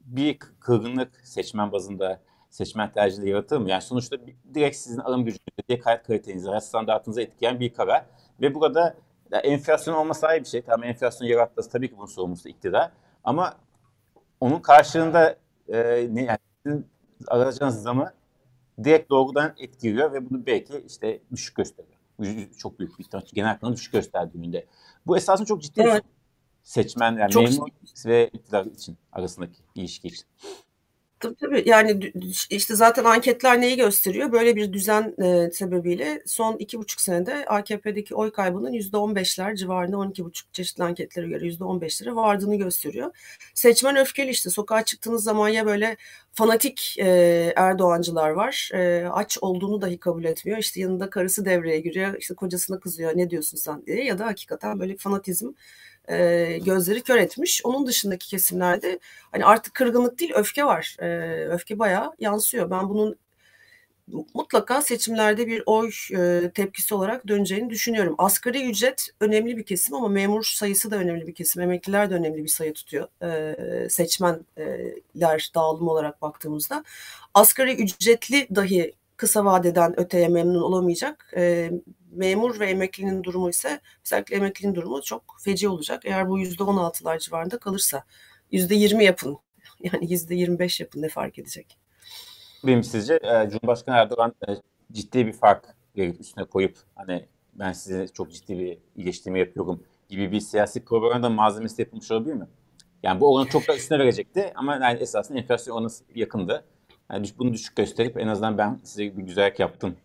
bir 0.00 0.38
kırgınlık 0.38 1.20
seçmen 1.24 1.72
bazında 1.72 2.20
seçmen 2.50 2.92
tercihleri 2.92 3.30
yaratır 3.30 3.58
mı? 3.58 3.70
Yani 3.70 3.82
sonuçta 3.82 4.16
direkt 4.54 4.76
sizin 4.76 4.98
alım 4.98 5.24
gücünüzü, 5.24 5.82
kayıt 5.82 6.02
kalitenizi, 6.06 6.48
hayat 6.48 6.66
standartınızı 6.66 7.22
etkileyen 7.22 7.60
bir 7.60 7.74
karar. 7.74 8.04
Ve 8.40 8.54
burada 8.54 8.96
yani 9.32 9.46
enflasyon 9.46 9.94
olması 9.94 10.26
ayrı 10.26 10.44
bir 10.44 10.48
şey. 10.48 10.62
Tamam 10.62 10.84
enflasyon 10.84 11.28
yaratması 11.28 11.70
tabii 11.70 11.88
ki 11.88 11.96
bunun 11.96 12.06
sorumlusu 12.06 12.48
iktidar. 12.48 12.90
Ama 13.24 13.56
onun 14.40 14.58
karşılığında 14.60 15.36
e, 15.68 16.08
ne 16.10 16.24
yani 16.24 16.38
sizin 16.66 16.86
alacağınız 17.28 17.82
zamı 17.82 18.12
direkt 18.84 19.10
doğrudan 19.10 19.54
etkiliyor 19.58 20.12
ve 20.12 20.30
bunu 20.30 20.46
belki 20.46 20.84
işte 20.88 21.20
düşük 21.32 21.56
gösteriyor. 21.56 22.01
Çok 22.58 22.78
büyük 22.78 22.98
bir 22.98 23.04
ihtimal 23.04 23.24
genel 23.32 23.58
kanı 23.58 23.72
düşük 23.72 23.92
gösterdiğinde. 23.92 24.66
Bu 25.06 25.16
esasında 25.16 25.46
çok 25.46 25.62
ciddi 25.62 25.80
evet. 25.80 26.02
seçmen 26.62 27.16
yani 27.16 27.30
çok 27.30 27.42
memur 27.42 27.68
ve 28.06 28.28
iktidar 28.28 28.66
için 28.66 28.98
arasındaki 29.12 29.62
ilişki 29.74 30.08
için. 30.08 30.24
Tabii 31.22 31.34
tabii. 31.36 31.62
Yani 31.66 32.12
işte 32.50 32.74
zaten 32.76 33.04
anketler 33.04 33.60
neyi 33.60 33.76
gösteriyor? 33.76 34.32
Böyle 34.32 34.56
bir 34.56 34.72
düzen 34.72 35.14
e, 35.24 35.50
sebebiyle 35.50 36.22
son 36.26 36.56
iki 36.58 36.78
buçuk 36.78 37.00
senede 37.00 37.46
AKP'deki 37.46 38.14
oy 38.14 38.32
kaybının 38.32 38.72
yüzde 38.72 38.96
on 38.96 39.14
beşler 39.14 39.56
civarında 39.56 39.98
on 39.98 40.10
iki 40.10 40.24
buçuk 40.24 40.54
çeşitli 40.54 40.84
anketlere 40.84 41.28
göre 41.28 41.46
yüzde 41.46 41.64
on 41.64 41.80
beşlere 41.80 42.14
vardığını 42.14 42.56
gösteriyor. 42.56 43.10
Seçmen 43.54 43.96
öfkeli 43.96 44.30
işte. 44.30 44.50
Sokağa 44.50 44.84
çıktığınız 44.84 45.24
zaman 45.24 45.48
ya 45.48 45.66
böyle 45.66 45.96
fanatik 46.32 46.96
e, 46.98 47.52
Erdoğancılar 47.56 48.30
var. 48.30 48.70
E, 48.74 49.06
aç 49.12 49.38
olduğunu 49.40 49.80
dahi 49.82 49.98
kabul 49.98 50.24
etmiyor. 50.24 50.58
İşte 50.58 50.80
yanında 50.80 51.10
karısı 51.10 51.44
devreye 51.44 51.80
giriyor. 51.80 52.14
İşte 52.18 52.34
kocasına 52.34 52.80
kızıyor 52.80 53.12
ne 53.16 53.30
diyorsun 53.30 53.56
sen 53.58 53.86
diye. 53.86 54.04
Ya 54.04 54.18
da 54.18 54.26
hakikaten 54.26 54.80
böyle 54.80 54.96
fanatizm 54.96 55.48
e, 56.08 56.58
gözleri 56.64 57.02
kör 57.02 57.16
etmiş. 57.16 57.60
Onun 57.64 57.86
dışındaki 57.86 58.28
kesimlerde 58.28 58.98
hani 59.32 59.44
artık 59.44 59.74
kırgınlık 59.74 60.18
değil 60.18 60.32
öfke 60.34 60.64
var. 60.64 60.96
E, 60.98 61.06
öfke 61.48 61.78
bayağı 61.78 62.12
yansıyor. 62.18 62.70
Ben 62.70 62.88
bunun 62.88 63.16
mutlaka 64.34 64.82
seçimlerde 64.82 65.46
bir 65.46 65.62
oy 65.66 65.90
e, 66.16 66.50
tepkisi 66.54 66.94
olarak 66.94 67.28
döneceğini 67.28 67.70
düşünüyorum. 67.70 68.14
Asgari 68.18 68.70
ücret 68.70 69.08
önemli 69.20 69.56
bir 69.56 69.64
kesim 69.64 69.94
ama 69.94 70.08
memur 70.08 70.44
sayısı 70.44 70.90
da 70.90 70.96
önemli 70.96 71.26
bir 71.26 71.34
kesim. 71.34 71.62
Emekliler 71.62 72.10
de 72.10 72.14
önemli 72.14 72.44
bir 72.44 72.48
sayı 72.48 72.74
tutuyor 72.74 73.08
e, 73.22 73.88
seçmenler 73.88 75.50
dağılım 75.54 75.88
olarak 75.88 76.22
baktığımızda. 76.22 76.84
Asgari 77.34 77.74
ücretli 77.74 78.48
dahi 78.54 78.92
kısa 79.16 79.44
vadeden 79.44 80.00
öteye 80.00 80.28
memnun 80.28 80.62
olamayacak. 80.62 81.32
E, 81.36 81.70
memur 82.12 82.60
ve 82.60 82.66
emeklinin 82.66 83.24
durumu 83.24 83.50
ise 83.50 83.80
özellikle 84.06 84.36
emeklinin 84.36 84.74
durumu 84.74 85.02
çok 85.02 85.36
feci 85.44 85.68
olacak. 85.68 86.02
Eğer 86.04 86.28
bu 86.28 86.38
yüzde 86.38 86.62
on 86.62 86.76
altılar 86.76 87.18
civarında 87.18 87.58
kalırsa 87.58 88.04
yüzde 88.50 88.74
yirmi 88.74 89.04
yapın 89.04 89.38
yani 89.80 90.12
yüzde 90.12 90.34
yirmi 90.34 90.58
beş 90.58 90.80
yapın 90.80 91.02
ne 91.02 91.08
fark 91.08 91.38
edecek? 91.38 91.78
Benim 92.66 92.84
sizce 92.84 93.14
e, 93.14 93.50
Cumhurbaşkanı 93.50 93.96
Erdoğan 93.96 94.34
e, 94.48 94.52
ciddi 94.92 95.26
bir 95.26 95.32
fark 95.32 95.64
üstüne 95.96 96.44
koyup 96.44 96.76
hani 96.94 97.26
ben 97.54 97.72
size 97.72 98.08
çok 98.08 98.32
ciddi 98.32 98.58
bir 98.58 98.78
iyileştirme 98.96 99.38
yapıyorum 99.38 99.84
gibi 100.08 100.32
bir 100.32 100.40
siyasi 100.40 100.84
propaganda 100.84 101.30
malzemesi 101.30 101.82
yapılmış 101.82 102.10
olabilir 102.10 102.34
mi? 102.34 102.46
Yani 103.02 103.20
bu 103.20 103.34
oranı 103.34 103.48
çok 103.48 103.68
da 103.68 103.76
üstüne 103.76 103.98
verecekti 103.98 104.52
ama 104.54 104.74
yani 104.74 104.98
esasında 104.98 105.38
enflasyon 105.38 105.76
oranı 105.76 105.90
yakındı. 106.14 106.64
Yani 107.12 107.26
bunu 107.38 107.52
düşük 107.52 107.76
gösterip 107.76 108.16
en 108.16 108.26
azından 108.26 108.58
ben 108.58 108.80
size 108.84 109.16
bir 109.16 109.22
güzellik 109.22 109.60
yaptım 109.60 109.96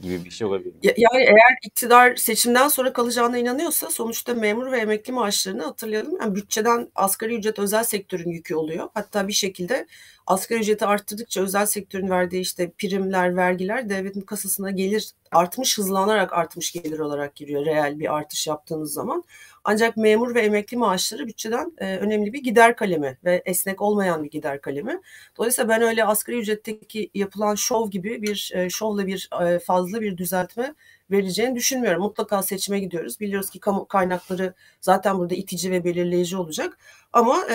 gibi 0.00 0.24
bir 0.24 0.30
şey 0.30 0.46
olabilir. 0.46 0.74
Yani 0.82 1.22
eğer 1.22 1.56
iktidar 1.62 2.16
seçimden 2.16 2.68
sonra 2.68 2.92
kalacağına 2.92 3.38
inanıyorsa 3.38 3.90
sonuçta 3.90 4.34
memur 4.34 4.72
ve 4.72 4.78
emekli 4.78 5.12
maaşlarını 5.12 5.62
hatırlayalım. 5.62 6.16
Yani 6.20 6.34
bütçeden 6.34 6.90
asgari 6.94 7.34
ücret 7.34 7.58
özel 7.58 7.84
sektörün 7.84 8.30
yükü 8.30 8.54
oluyor. 8.54 8.88
Hatta 8.94 9.28
bir 9.28 9.32
şekilde 9.32 9.86
asgari 10.26 10.60
ücreti 10.60 10.86
arttırdıkça 10.86 11.42
özel 11.42 11.66
sektörün 11.66 12.10
verdiği 12.10 12.40
işte 12.40 12.70
primler, 12.70 13.36
vergiler 13.36 13.88
devletin 13.88 14.20
kasasına 14.20 14.70
gelir 14.70 15.10
artmış 15.32 15.78
hızlanarak 15.78 16.32
artmış 16.32 16.72
gelir 16.72 16.98
olarak 16.98 17.34
giriyor 17.34 17.66
reel 17.66 17.98
bir 17.98 18.14
artış 18.14 18.46
yaptığınız 18.46 18.92
zaman. 18.92 19.24
Ancak 19.64 19.96
memur 19.96 20.34
ve 20.34 20.40
emekli 20.40 20.76
maaşları 20.76 21.26
bütçeden 21.26 21.72
e, 21.78 21.96
önemli 21.96 22.32
bir 22.32 22.42
gider 22.42 22.76
kalemi 22.76 23.18
ve 23.24 23.42
esnek 23.44 23.82
olmayan 23.82 24.24
bir 24.24 24.30
gider 24.30 24.60
kalemi. 24.60 25.00
Dolayısıyla 25.36 25.68
ben 25.68 25.82
öyle 25.82 26.04
asgari 26.04 26.38
ücretteki 26.38 27.10
yapılan 27.14 27.54
şov 27.54 27.90
gibi 27.90 28.22
bir 28.22 28.52
e, 28.54 28.70
şovla 28.70 29.06
bir 29.06 29.30
e, 29.42 29.58
fazla 29.58 30.00
bir 30.00 30.16
düzeltme 30.16 30.74
vereceğini 31.10 31.54
düşünmüyorum. 31.54 32.02
Mutlaka 32.02 32.42
seçime 32.42 32.78
gidiyoruz. 32.80 33.20
Biliyoruz 33.20 33.50
ki 33.50 33.60
kamu 33.60 33.88
kaynakları 33.88 34.54
zaten 34.80 35.18
burada 35.18 35.34
itici 35.34 35.70
ve 35.70 35.84
belirleyici 35.84 36.36
olacak. 36.36 36.78
Ama 37.12 37.46
e, 37.50 37.54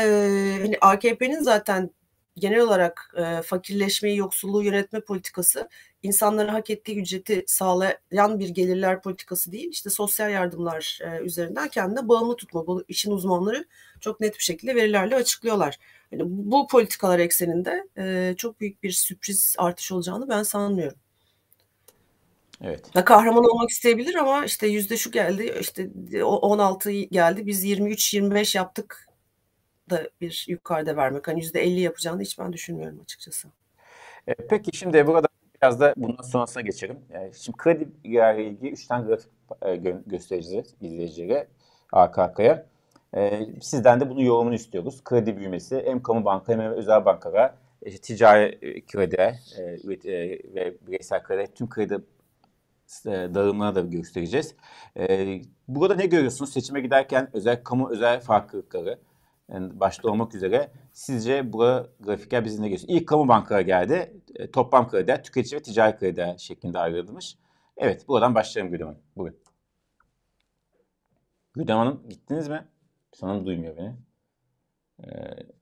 hani 0.62 0.78
AKP'nin 0.82 1.42
zaten 1.42 1.90
genel 2.38 2.60
olarak 2.60 3.16
e, 3.18 3.42
fakirleşmeyi, 3.42 4.18
yoksulluğu 4.18 4.64
yönetme 4.64 5.00
politikası 5.00 5.70
insanlara 6.04 6.54
hak 6.54 6.70
ettiği 6.70 7.00
ücreti 7.02 7.44
sağlayan 7.48 8.40
bir 8.40 8.50
gelirler 8.50 9.02
politikası 9.02 9.52
değil. 9.52 9.70
İşte 9.72 9.90
sosyal 9.90 10.32
yardımlar 10.32 11.00
e, 11.04 11.24
üzerinden 11.24 11.68
kendine 11.68 12.08
bağımlı 12.08 12.36
tutma. 12.36 12.68
Bu 12.68 12.84
işin 12.88 13.12
uzmanları 13.12 13.66
çok 14.00 14.20
net 14.20 14.38
bir 14.38 14.44
şekilde 14.44 14.76
verilerle 14.76 15.16
açıklıyorlar. 15.16 15.80
Yani 16.12 16.24
bu 16.26 16.68
politikalar 16.68 17.20
ekseninde 17.20 17.88
e, 17.98 18.34
çok 18.38 18.60
büyük 18.60 18.84
bir 18.84 18.92
sürpriz 18.92 19.56
artış 19.58 19.92
olacağını 19.92 20.30
ben 20.30 20.44
sanmıyorum. 20.44 20.98
Evet. 22.62 22.86
Ya 22.96 23.06
kahraman 23.06 23.44
olmak 23.44 23.70
isteyebilir 23.70 24.16
ama 24.16 24.46
işte 24.46 24.68
yüzde 24.68 24.98
şu 24.98 25.12
geldi, 25.12 25.56
işte 25.60 25.90
16 26.24 26.92
geldi, 26.92 27.46
biz 27.46 27.66
23-25 27.66 28.58
yaptık 28.58 29.09
da 29.90 30.10
bir 30.22 30.46
yukarıda 30.48 30.96
vermek. 30.96 31.28
Hani 31.28 31.40
yüzde 31.40 31.62
elli 31.62 31.80
yapacağını 31.80 32.22
hiç 32.22 32.40
ben 32.40 32.54
düşünmüyorum 32.54 33.00
açıkçası. 33.02 33.48
E, 34.28 34.34
peki 34.34 34.78
şimdi 34.78 35.08
burada 35.08 35.28
biraz 35.62 35.80
da 35.80 35.94
bundan 35.98 36.24
sonrasına 36.24 36.62
geçelim. 36.62 37.00
Yani 37.14 37.32
şimdi 37.34 37.58
kredi 37.58 37.90
ile 38.04 38.46
ilgili 38.46 38.72
üç 38.72 38.88
tane 38.88 39.08
grafik 39.08 39.32
e, 39.62 39.68
gö- 39.68 40.10
göstereceğiz 40.10 40.76
izleyicilere 40.82 41.48
arka 41.92 42.24
arkaya. 42.24 42.66
E, 43.16 43.48
sizden 43.62 44.00
de 44.00 44.10
bunun 44.10 44.22
yorumunu 44.22 44.56
istiyoruz. 44.56 45.04
Kredi 45.04 45.38
büyümesi 45.38 45.84
hem 45.86 46.04
kamu 46.04 46.26
banka 46.26 46.54
hem 46.54 46.60
özel 46.60 47.06
bankalara 47.06 47.56
işte 47.86 48.02
ticari 48.02 48.82
kredi 48.86 49.16
e, 49.58 49.62
e, 50.12 50.40
ve 50.56 50.74
bireysel 50.88 51.24
kredi 51.24 51.54
tüm 51.54 51.70
kredi 51.70 51.94
e, 53.06 53.10
dağılımına 53.10 53.76
da 53.76 53.82
göstereceğiz. 53.82 54.56
E, 54.98 55.28
burada 55.68 55.96
ne 55.96 56.06
görüyorsunuz 56.06 56.54
seçime 56.54 56.82
giderken 56.82 57.30
özel 57.34 57.64
kamu 57.64 57.90
özel 57.90 58.22
farklılıkları? 58.22 59.00
Başta 59.52 60.10
olmak 60.10 60.36
üzere 60.36 60.72
sizce 60.94 61.54
bu 61.54 61.64
grafikler 62.00 62.46
bizi 62.46 62.62
ne 62.62 62.70
gösteriyor? 62.70 63.02
İlk 63.02 63.08
kamu 63.08 63.28
bankaları 63.28 63.62
geldi. 63.62 64.22
E, 64.36 64.52
toplam 64.52 64.90
krediler, 64.90 65.24
tüketici 65.24 65.60
ve 65.60 65.64
ticari 65.64 65.98
krediler 65.98 66.38
şeklinde 66.38 66.80
ayrılmış. 66.80 67.38
Evet, 67.78 68.08
buradan 68.08 68.36
başlayalım 68.36 68.72
Gülüm 68.72 68.88
Hanım. 68.88 69.02
Bugün. 69.18 69.40
Gülüm 71.54 71.76
Hanım 71.76 72.10
gittiniz 72.10 72.48
mi? 72.48 72.68
Sanırım 73.14 73.46
duymuyor 73.46 73.78
beni. 73.78 73.96
Ee, 75.04 75.08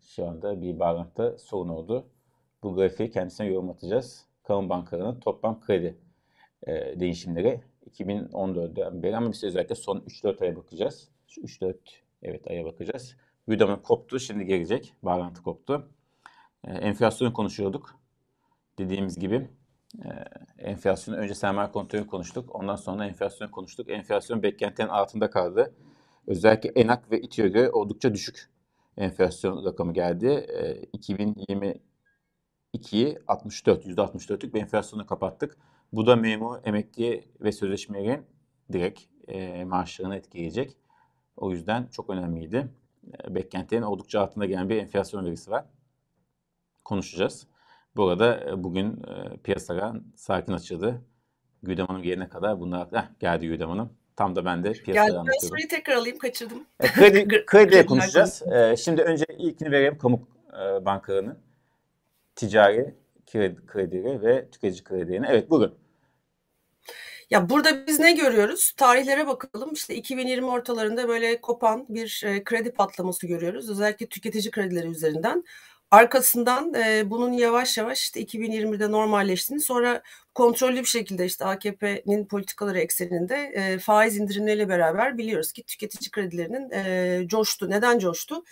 şu 0.02 0.28
anda 0.28 0.62
bir 0.62 0.80
bağlantıda 0.80 1.38
sorun 1.38 1.70
oldu. 1.70 2.08
Bu 2.64 2.76
grafiği 2.76 3.12
kendisine 3.12 3.48
yorum 3.48 3.70
atacağız. 3.70 4.26
Kamu 4.44 4.70
bankalarının 4.70 5.20
toplam 5.20 5.62
kredi 5.62 5.98
e, 6.68 7.00
değişimleri 7.00 7.62
2014'den 7.90 9.04
beri 9.04 9.18
ama 9.18 9.32
biz 9.32 9.44
özellikle 9.44 9.76
son 9.76 9.98
3-4 10.00 10.44
aya 10.44 10.56
bakacağız. 10.56 11.10
Şu 11.28 11.42
3-4 11.42 11.76
evet 12.24 12.48
aya 12.48 12.66
bakacağız. 12.66 13.16
Udemy 13.48 13.82
koptu. 13.82 14.20
Şimdi 14.20 14.46
gelecek. 14.46 14.94
Bağlantı 15.04 15.44
koptu. 15.44 15.90
E, 16.64 16.72
enflasyonu 16.72 17.34
konuşuyorduk. 17.34 17.96
Dediğimiz 18.80 19.20
gibi 19.20 19.50
e, 20.06 20.10
enflasyonu 20.58 21.18
önce 21.18 21.36
sermaye 21.36 21.72
kontrolü 21.72 22.08
konuştuk. 22.08 22.56
Ondan 22.56 22.76
sonra 22.76 23.06
enflasyonu 23.06 23.52
konuştuk. 23.52 23.90
Enflasyon 23.90 24.44
beklentinin 24.44 24.88
altında 24.88 25.30
kaldı. 25.30 25.76
Özellikle 26.28 26.70
ENAK 26.70 27.12
ve 27.12 27.22
İTÜ'ye 27.22 27.48
göre 27.48 27.72
oldukça 27.72 28.14
düşük 28.14 28.50
enflasyon 28.98 29.66
rakamı 29.66 29.94
geldi. 29.94 30.28
E, 30.28 30.82
2022'yi 30.98 33.20
64, 33.28 33.86
%64'lük 33.86 34.54
bir 34.54 34.62
enflasyonu 34.62 35.06
kapattık. 35.06 35.58
Bu 35.94 36.08
da 36.08 36.16
memur, 36.16 36.58
emekli 36.64 37.24
ve 37.42 37.52
sözleşmelerin 37.52 38.26
direkt 38.72 39.02
e, 39.28 39.66
maaşlarını 39.66 40.16
etkileyecek. 40.16 40.78
O 41.38 41.52
yüzden 41.52 41.88
çok 41.92 42.10
önemliydi. 42.10 42.68
E, 43.28 43.36
beklentilerin 43.36 43.84
oldukça 43.84 44.22
altında 44.22 44.46
gelen 44.46 44.70
bir 44.70 44.78
enflasyon 44.78 45.26
verisi 45.26 45.52
var. 45.52 45.66
Konuşacağız. 46.84 47.48
Bu 47.96 48.08
arada 48.08 48.50
e, 48.50 48.64
bugün 48.64 49.04
e, 49.04 49.38
piyasalar 49.38 49.98
sakin 50.16 50.54
açıldı. 50.54 51.02
Güdem 51.64 51.88
Hanım 51.88 52.04
gelene 52.04 52.30
kadar 52.30 52.60
bunlar 52.60 52.92
heh, 52.92 53.20
geldi 53.20 53.48
Güdem 53.48 53.70
Hanım. 53.70 53.94
Tam 54.16 54.36
da 54.36 54.46
ben 54.46 54.64
de 54.64 54.74
piyasaları 54.74 55.12
Geldi. 55.12 55.28
Ben 55.44 55.48
soruyu 55.48 55.68
tekrar 55.68 55.96
alayım 55.96 56.18
kaçırdım. 56.18 56.64
E, 56.80 56.88
kredi, 56.88 57.28
krediye 57.46 57.86
konuşacağız. 57.86 58.44
E, 58.52 58.76
şimdi 58.78 59.02
önce 59.02 59.26
ilkini 59.38 59.72
verelim 59.72 59.98
kamu 59.98 60.28
e, 60.54 60.86
bankalarının 60.86 61.40
ticari 62.36 62.96
kredi, 63.32 63.66
kredileri 63.66 64.22
ve 64.22 64.50
tüketici 64.50 64.84
kredilerini. 64.84 65.26
Evet 65.30 65.50
bugün. 65.50 65.72
Ya 67.30 67.50
burada 67.50 67.88
biz 67.88 68.00
ne 68.00 68.12
görüyoruz? 68.12 68.72
Tarihlere 68.78 69.28
bakalım. 69.28 69.74
İşte 69.74 69.96
2020 69.96 70.48
ortalarında 70.48 71.08
böyle 71.08 71.42
kopan 71.42 71.86
bir 71.90 72.24
e, 72.26 72.44
kredi 72.44 72.72
patlaması 72.72 73.28
görüyoruz. 73.28 73.70
Özellikle 73.70 74.08
tüketici 74.08 74.52
kredileri 74.52 74.88
üzerinden. 74.88 75.44
Arkasından 75.92 76.74
e, 76.74 77.10
bunun 77.10 77.32
yavaş 77.32 77.78
yavaş 77.78 78.00
işte 78.02 78.22
2020'de 78.22 78.92
normalleştiğini 78.92 79.62
sonra 79.62 80.02
kontrollü 80.36 80.80
bir 80.80 80.86
şekilde 80.86 81.26
işte 81.26 81.46
AKP'nin 81.46 82.26
politikaları 82.26 82.80
ekseninde 82.80 83.36
e, 83.36 83.80
faiz 83.80 84.18
indirimleriyle 84.18 84.70
beraber 84.70 85.18
biliyoruz 85.18 85.52
ki 85.52 85.64
tüketici 85.64 86.12
kredilerinin 86.12 86.72
e, 86.72 87.28
coştu. 87.28 87.70
Neden 87.70 88.00
coştu? 88.00 88.44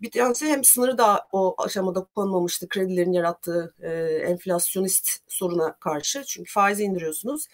Bir 0.00 0.10
tanesi 0.10 0.46
hem 0.46 0.64
sınırı 0.64 0.98
da 0.98 1.28
o 1.32 1.54
aşamada 1.62 2.04
konmamıştı 2.04 2.68
kredilerin 2.68 3.12
yarattığı 3.12 3.74
e, 3.82 3.90
enflasyonist 4.30 5.08
soruna 5.28 5.76
karşı. 5.76 6.24
Çünkü 6.24 6.52
faizi 6.52 6.82
indiriyorsunuz 6.82 7.48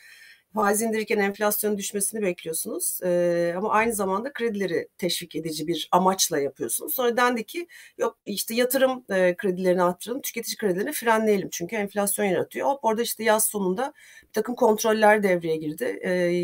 faiz 0.54 0.82
indirirken 0.82 1.18
enflasyonun 1.18 1.78
düşmesini 1.78 2.22
bekliyorsunuz. 2.22 3.00
E, 3.04 3.54
ama 3.56 3.70
aynı 3.70 3.92
zamanda 3.94 4.32
kredileri 4.32 4.88
teşvik 4.98 5.36
edici 5.36 5.66
bir 5.66 5.88
amaçla 5.92 6.38
yapıyorsunuz. 6.38 6.94
Sonra 6.94 7.16
dendi 7.16 7.44
ki 7.46 7.66
yok 7.98 8.18
işte 8.26 8.54
yatırım 8.54 9.04
e, 9.10 9.36
kredilerini 9.36 9.82
arttıralım, 9.82 10.22
tüketici 10.22 10.56
kredilerini 10.56 10.92
frenleyelim. 10.92 11.48
Çünkü 11.52 11.76
enflasyon 11.76 12.26
yaratıyor. 12.26 12.68
Hop 12.68 12.84
orada 12.84 13.02
işte 13.02 13.24
yaz 13.24 13.44
sonunda 13.44 13.92
bir 14.22 14.32
takım 14.32 14.54
kontroller 14.54 15.22
devreye 15.22 15.56
girdi. 15.56 15.84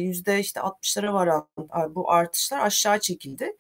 Yüzde 0.07 0.37
e, 0.37 0.41
işte 0.41 0.61
60'lara 0.61 1.13
varan 1.13 1.49
bu 1.95 2.11
artışlar 2.11 2.59
aşağı 2.59 3.01
çekildi. 3.01 3.57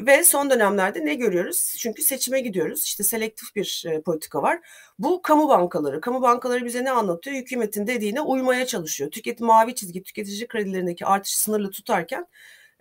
Ve 0.00 0.24
son 0.24 0.50
dönemlerde 0.50 1.04
ne 1.04 1.14
görüyoruz? 1.14 1.74
Çünkü 1.78 2.02
seçime 2.02 2.40
gidiyoruz. 2.40 2.84
İşte 2.84 3.04
selektif 3.04 3.56
bir 3.56 3.84
e, 3.88 4.00
politika 4.00 4.42
var. 4.42 4.60
Bu 4.98 5.22
kamu 5.22 5.48
bankaları. 5.48 6.00
Kamu 6.00 6.22
bankaları 6.22 6.64
bize 6.64 6.84
ne 6.84 6.90
anlatıyor? 6.90 7.36
Hükümetin 7.36 7.86
dediğine 7.86 8.20
uymaya 8.20 8.66
çalışıyor. 8.66 9.10
Tüketim 9.10 9.46
mavi 9.46 9.74
çizgi 9.74 10.02
tüketici 10.02 10.46
kredilerindeki 10.48 11.06
artışı 11.06 11.40
sınırlı 11.40 11.70
tutarken 11.70 12.26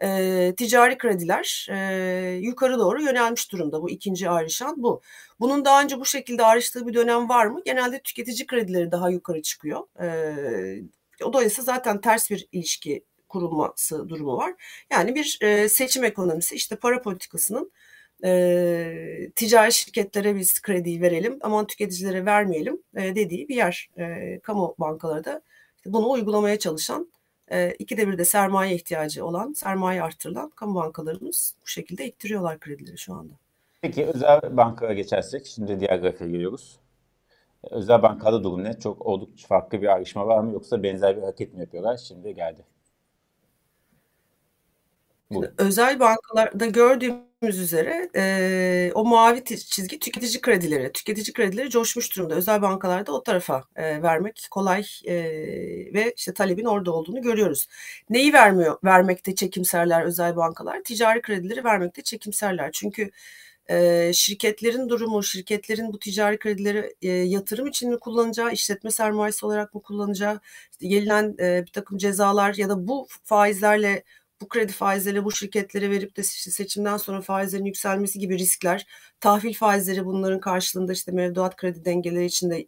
e, 0.02 0.54
ticari 0.58 0.98
krediler 0.98 1.68
e, 1.72 2.40
yukarı 2.42 2.80
doğru 2.80 3.02
yönelmiş 3.02 3.52
durumda. 3.52 3.82
Bu 3.82 3.90
ikinci 3.90 4.30
ayrışan 4.30 4.84
bu. 4.84 5.02
Bunun 5.40 5.66
daha 5.66 5.84
önce 5.84 6.00
bu 6.00 6.06
şekilde 6.06 6.44
ayrıştığı 6.44 6.88
bir 6.88 6.94
dönem 6.94 7.30
var 7.30 7.46
mı? 7.46 7.62
Genelde 7.66 8.02
tüketici 8.02 8.48
kredileri 8.48 8.92
daha 8.92 9.10
yukarı 9.10 9.42
çıkıyor. 9.42 9.82
E, 10.02 10.08
dolayısıyla 11.22 11.64
zaten 11.64 12.02
ters 12.02 12.32
bir 12.32 12.48
ilişki 12.52 13.04
kurulması 13.32 14.10
durumu 14.10 14.38
var. 14.38 14.54
Yani 14.92 15.16
bir 15.16 15.40
e, 15.42 15.70
seçim 15.70 16.04
ekonomisi 16.04 16.56
işte 16.56 16.76
para 16.76 17.02
politikasının 17.02 17.72
e, 18.24 19.32
ticari 19.36 19.74
şirketlere 19.74 20.36
biz 20.36 20.62
krediyi 20.62 21.02
verelim 21.02 21.40
ama 21.42 21.68
tüketicilere 21.68 22.26
vermeyelim 22.26 22.82
e, 22.96 23.16
dediği 23.16 23.50
bir 23.50 23.56
yer. 23.56 23.90
E, 23.98 24.40
kamu 24.40 24.76
bankaları 24.80 25.26
da 25.26 25.42
bunu 25.86 26.12
uygulamaya 26.12 26.60
çalışan 26.60 27.08
e, 27.52 27.74
ikide 27.80 28.08
bir 28.08 28.18
de 28.18 28.26
sermaye 28.26 28.76
ihtiyacı 28.76 29.26
olan, 29.26 29.54
sermaye 29.54 30.04
arttırılan 30.04 30.50
kamu 30.50 30.76
bankalarımız 30.76 31.56
bu 31.64 31.68
şekilde 31.68 32.06
ittiriyorlar 32.06 32.60
kredileri 32.60 32.98
şu 32.98 33.14
anda. 33.14 33.34
Peki 33.82 34.06
özel 34.06 34.58
bankalara 34.58 34.94
geçersek 34.94 35.46
şimdi 35.46 35.80
diğer 35.80 36.00
grafiğe 36.00 36.30
geliyoruz. 36.30 36.80
Özel 37.70 38.02
bankada 38.02 38.44
durum 38.44 38.64
ne? 38.64 38.80
Çok 38.80 39.06
oldukça 39.06 39.48
farklı 39.48 39.82
bir 39.82 39.88
ayrışma 39.88 40.28
var 40.28 40.40
mı 40.40 40.54
yoksa 40.54 40.84
benzer 40.84 41.18
bir 41.18 41.22
hareket 41.22 41.54
mi 41.54 41.60
yapıyorlar? 41.60 41.98
Şimdi 41.98 42.36
geldi. 42.36 42.62
Özel 45.58 46.00
bankalarda 46.00 46.66
gördüğümüz 46.66 47.60
üzere 47.60 48.10
e, 48.16 48.92
o 48.96 49.06
mavi 49.06 49.44
çizgi 49.44 50.00
tüketici 50.00 50.42
kredileri. 50.42 50.92
Tüketici 50.92 51.34
kredileri 51.34 51.70
coşmuş 51.70 52.16
durumda. 52.16 52.36
Özel 52.36 52.62
bankalarda 52.62 53.12
o 53.12 53.24
tarafa 53.24 53.64
e, 53.76 54.02
vermek 54.02 54.48
kolay 54.52 54.86
e, 55.06 55.14
ve 55.94 56.14
işte 56.18 56.34
talebin 56.34 56.66
orada 56.66 56.92
olduğunu 56.92 57.22
görüyoruz. 57.22 57.68
Neyi 58.10 58.34
vermiyor? 58.34 58.78
Vermekte 58.84 59.36
çekimserler 59.36 60.04
özel 60.04 60.36
bankalar. 60.36 60.84
Ticari 60.84 61.22
kredileri 61.22 61.64
vermekte 61.64 62.02
çekimserler. 62.02 62.70
Çünkü 62.74 63.12
e, 63.70 64.12
şirketlerin 64.14 64.90
durumu, 64.90 65.24
şirketlerin 65.24 65.94
bu 65.94 66.00
ticari 66.00 66.40
kredileri 66.40 66.96
e, 67.02 67.08
yatırım 67.08 67.68
için 67.68 67.90
mi 67.90 68.00
kullanacağı, 68.00 68.52
işletme 68.52 68.92
sermayesi 68.92 69.46
olarak 69.46 69.74
mı 69.74 69.82
kullanacağı, 69.82 70.40
işte 70.72 70.88
gelinen 70.88 71.36
e, 71.40 71.64
bir 71.66 71.72
takım 71.72 71.98
cezalar 71.98 72.54
ya 72.54 72.70
da 72.70 72.88
bu 72.88 73.08
faizlerle 73.24 74.04
bu 74.42 74.48
kredi 74.48 74.72
faizleri 74.72 75.26
bu 75.26 75.32
şirketlere 75.32 75.90
verip 75.90 76.18
de 76.18 76.24
seçimden 76.24 76.98
sonra 76.98 77.22
faizlerin 77.22 77.66
yükselmesi 77.66 78.20
gibi 78.20 78.38
riskler, 78.38 78.86
tahvil 79.20 79.54
faizleri 79.54 80.06
bunların 80.06 80.40
karşılığında 80.40 80.94
işte 80.94 81.12
mevduat 81.12 81.56
kredi 81.56 81.86
dengeleri 81.86 82.26
içinde 82.26 82.66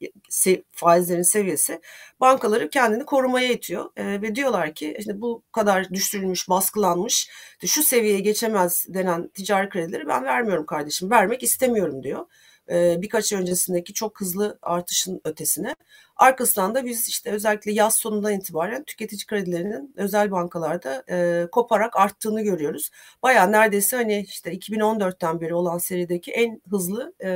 faizlerin 0.71 1.21
seviyesi 1.21 1.81
bankaları 2.19 2.69
kendini 2.69 3.05
korumaya 3.05 3.51
itiyor. 3.51 3.89
E, 3.97 4.21
ve 4.21 4.35
diyorlar 4.35 4.73
ki 4.73 4.95
işte 4.99 5.21
bu 5.21 5.43
kadar 5.51 5.89
düşürülmüş, 5.89 6.49
baskılanmış, 6.49 7.29
şu 7.65 7.83
seviyeye 7.83 8.19
geçemez 8.19 8.85
denen 8.89 9.27
ticari 9.27 9.69
kredileri 9.69 10.07
ben 10.07 10.23
vermiyorum 10.23 10.65
kardeşim, 10.65 11.11
vermek 11.11 11.43
istemiyorum 11.43 12.03
diyor 12.03 12.25
birkaç 12.69 13.33
öncesindeki 13.33 13.93
çok 13.93 14.21
hızlı 14.21 14.59
artışın 14.61 15.21
ötesine. 15.23 15.75
Arkasından 16.15 16.75
da 16.75 16.85
biz 16.85 17.09
işte 17.09 17.31
özellikle 17.31 17.71
yaz 17.71 17.95
sonundan 17.95 18.33
itibaren 18.33 18.83
tüketici 18.83 19.25
kredilerinin 19.25 19.93
özel 19.97 20.31
bankalarda 20.31 21.03
e, 21.09 21.47
koparak 21.51 21.97
arttığını 21.97 22.41
görüyoruz. 22.41 22.91
Baya 23.23 23.45
neredeyse 23.47 23.97
hani 23.97 24.25
işte 24.27 24.53
2014'ten 24.53 25.41
beri 25.41 25.53
olan 25.53 25.77
serideki 25.77 26.31
en 26.31 26.61
hızlı 26.69 27.13
e, 27.19 27.29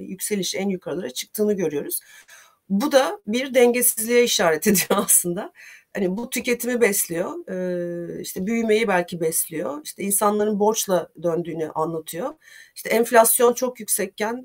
yükseliş, 0.00 0.54
en 0.54 0.68
yukarılara 0.68 1.10
çıktığını 1.10 1.52
görüyoruz. 1.52 2.00
Bu 2.68 2.92
da 2.92 3.20
bir 3.26 3.54
dengesizliğe 3.54 4.24
işaret 4.24 4.66
ediyor 4.66 4.88
aslında 5.04 5.52
hani 5.94 6.16
bu 6.16 6.30
tüketimi 6.30 6.80
besliyor, 6.80 7.30
işte 8.20 8.46
büyümeyi 8.46 8.88
belki 8.88 9.20
besliyor, 9.20 9.80
işte 9.84 10.02
insanların 10.02 10.60
borçla 10.60 11.08
döndüğünü 11.22 11.70
anlatıyor. 11.70 12.34
İşte 12.74 12.90
enflasyon 12.90 13.54
çok 13.54 13.80
yüksekken 13.80 14.44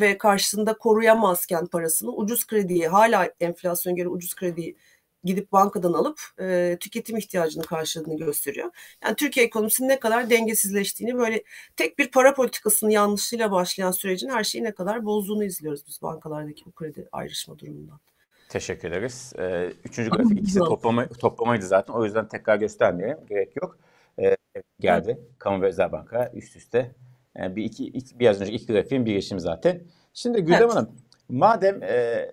ve 0.00 0.18
karşısında 0.18 0.78
koruyamazken 0.78 1.66
parasını 1.66 2.10
ucuz 2.10 2.46
krediyi 2.46 2.88
hala 2.88 3.30
enflasyon 3.40 3.96
göre 3.96 4.08
ucuz 4.08 4.34
krediyi 4.34 4.76
gidip 5.24 5.52
bankadan 5.52 5.92
alıp 5.92 6.20
e, 6.40 6.76
tüketim 6.80 7.16
ihtiyacını 7.16 7.64
karşıladığını 7.64 8.16
gösteriyor. 8.16 8.70
Yani 9.04 9.16
Türkiye 9.16 9.46
ekonomisinin 9.46 9.88
ne 9.88 10.00
kadar 10.00 10.30
dengesizleştiğini 10.30 11.18
böyle 11.18 11.42
tek 11.76 11.98
bir 11.98 12.10
para 12.10 12.34
politikasının 12.34 12.90
yanlışıyla 12.90 13.50
başlayan 13.50 13.90
sürecin 13.90 14.28
her 14.28 14.44
şeyi 14.44 14.64
ne 14.64 14.74
kadar 14.74 15.04
bozduğunu 15.04 15.44
izliyoruz 15.44 15.86
biz 15.88 16.02
bankalardaki 16.02 16.64
bu 16.66 16.72
kredi 16.72 17.08
ayrışma 17.12 17.58
durumundan. 17.58 18.00
Teşekkür 18.48 18.88
ederiz. 18.88 19.32
Ee, 19.38 19.72
üçüncü 19.84 20.10
grafik 20.10 20.38
ikisi 20.38 20.58
toplama, 20.58 21.08
toplamaydı 21.08 21.66
zaten. 21.66 21.94
O 21.94 22.04
yüzden 22.04 22.28
tekrar 22.28 22.56
göstermeye 22.56 23.18
gerek 23.28 23.56
yok. 23.62 23.78
Ee, 24.18 24.36
geldi. 24.80 25.20
Kamu 25.38 25.62
ve 25.62 25.66
özel 25.66 25.92
banka 25.92 26.30
üst 26.34 26.56
üste. 26.56 26.94
Yani 27.38 27.56
bir 27.56 27.64
iki, 27.64 27.86
iki, 27.86 28.18
biraz 28.18 28.40
önce 28.40 28.52
iki 28.52 28.66
grafiğin 28.66 29.06
birleşimi 29.06 29.40
zaten. 29.40 29.80
Şimdi 30.14 30.40
Güldem 30.40 30.62
evet. 30.62 30.74
Hanım, 30.74 30.96
madem 31.28 31.82
e, 31.82 32.30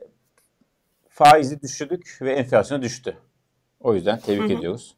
faizi 1.09 1.61
düşürdük 1.61 2.17
ve 2.21 2.33
enflasyonu 2.33 2.81
düştü. 2.81 3.17
O 3.79 3.93
yüzden 3.93 4.19
tebrik 4.19 4.49
Hı-hı. 4.49 4.57
ediyoruz. 4.57 4.97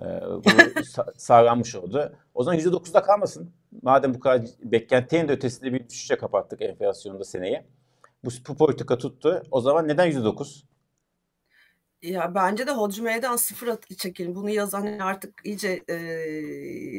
E, 0.00 0.04
bu 0.04 0.48
sa- 0.80 1.12
sağlanmış 1.16 1.74
oldu. 1.74 2.12
O 2.34 2.44
zaman 2.44 2.60
%9'da 2.60 3.02
kalmasın. 3.02 3.50
Madem 3.82 4.14
bu 4.14 4.20
kadar 4.20 4.46
beklentinin 4.62 5.28
de 5.28 5.32
ötesinde 5.32 5.72
bir 5.72 5.88
düşüşe 5.88 6.16
kapattık 6.16 6.62
enflasyonda 6.62 7.24
seneye 7.24 7.66
bu, 8.24 8.30
bu 8.48 8.56
politika 8.56 8.98
tuttu. 8.98 9.42
O 9.50 9.60
zaman 9.60 9.88
neden 9.88 10.10
%9? 10.10 10.64
Ya 12.02 12.34
bence 12.34 12.66
de 12.66 12.70
Hodri 12.70 13.02
Meydan 13.02 13.36
sıfır 13.36 13.78
çekelim. 13.98 14.34
Bunu 14.34 14.50
yazan 14.50 14.98
artık 14.98 15.40
iyice 15.44 15.82
e, 15.88 15.96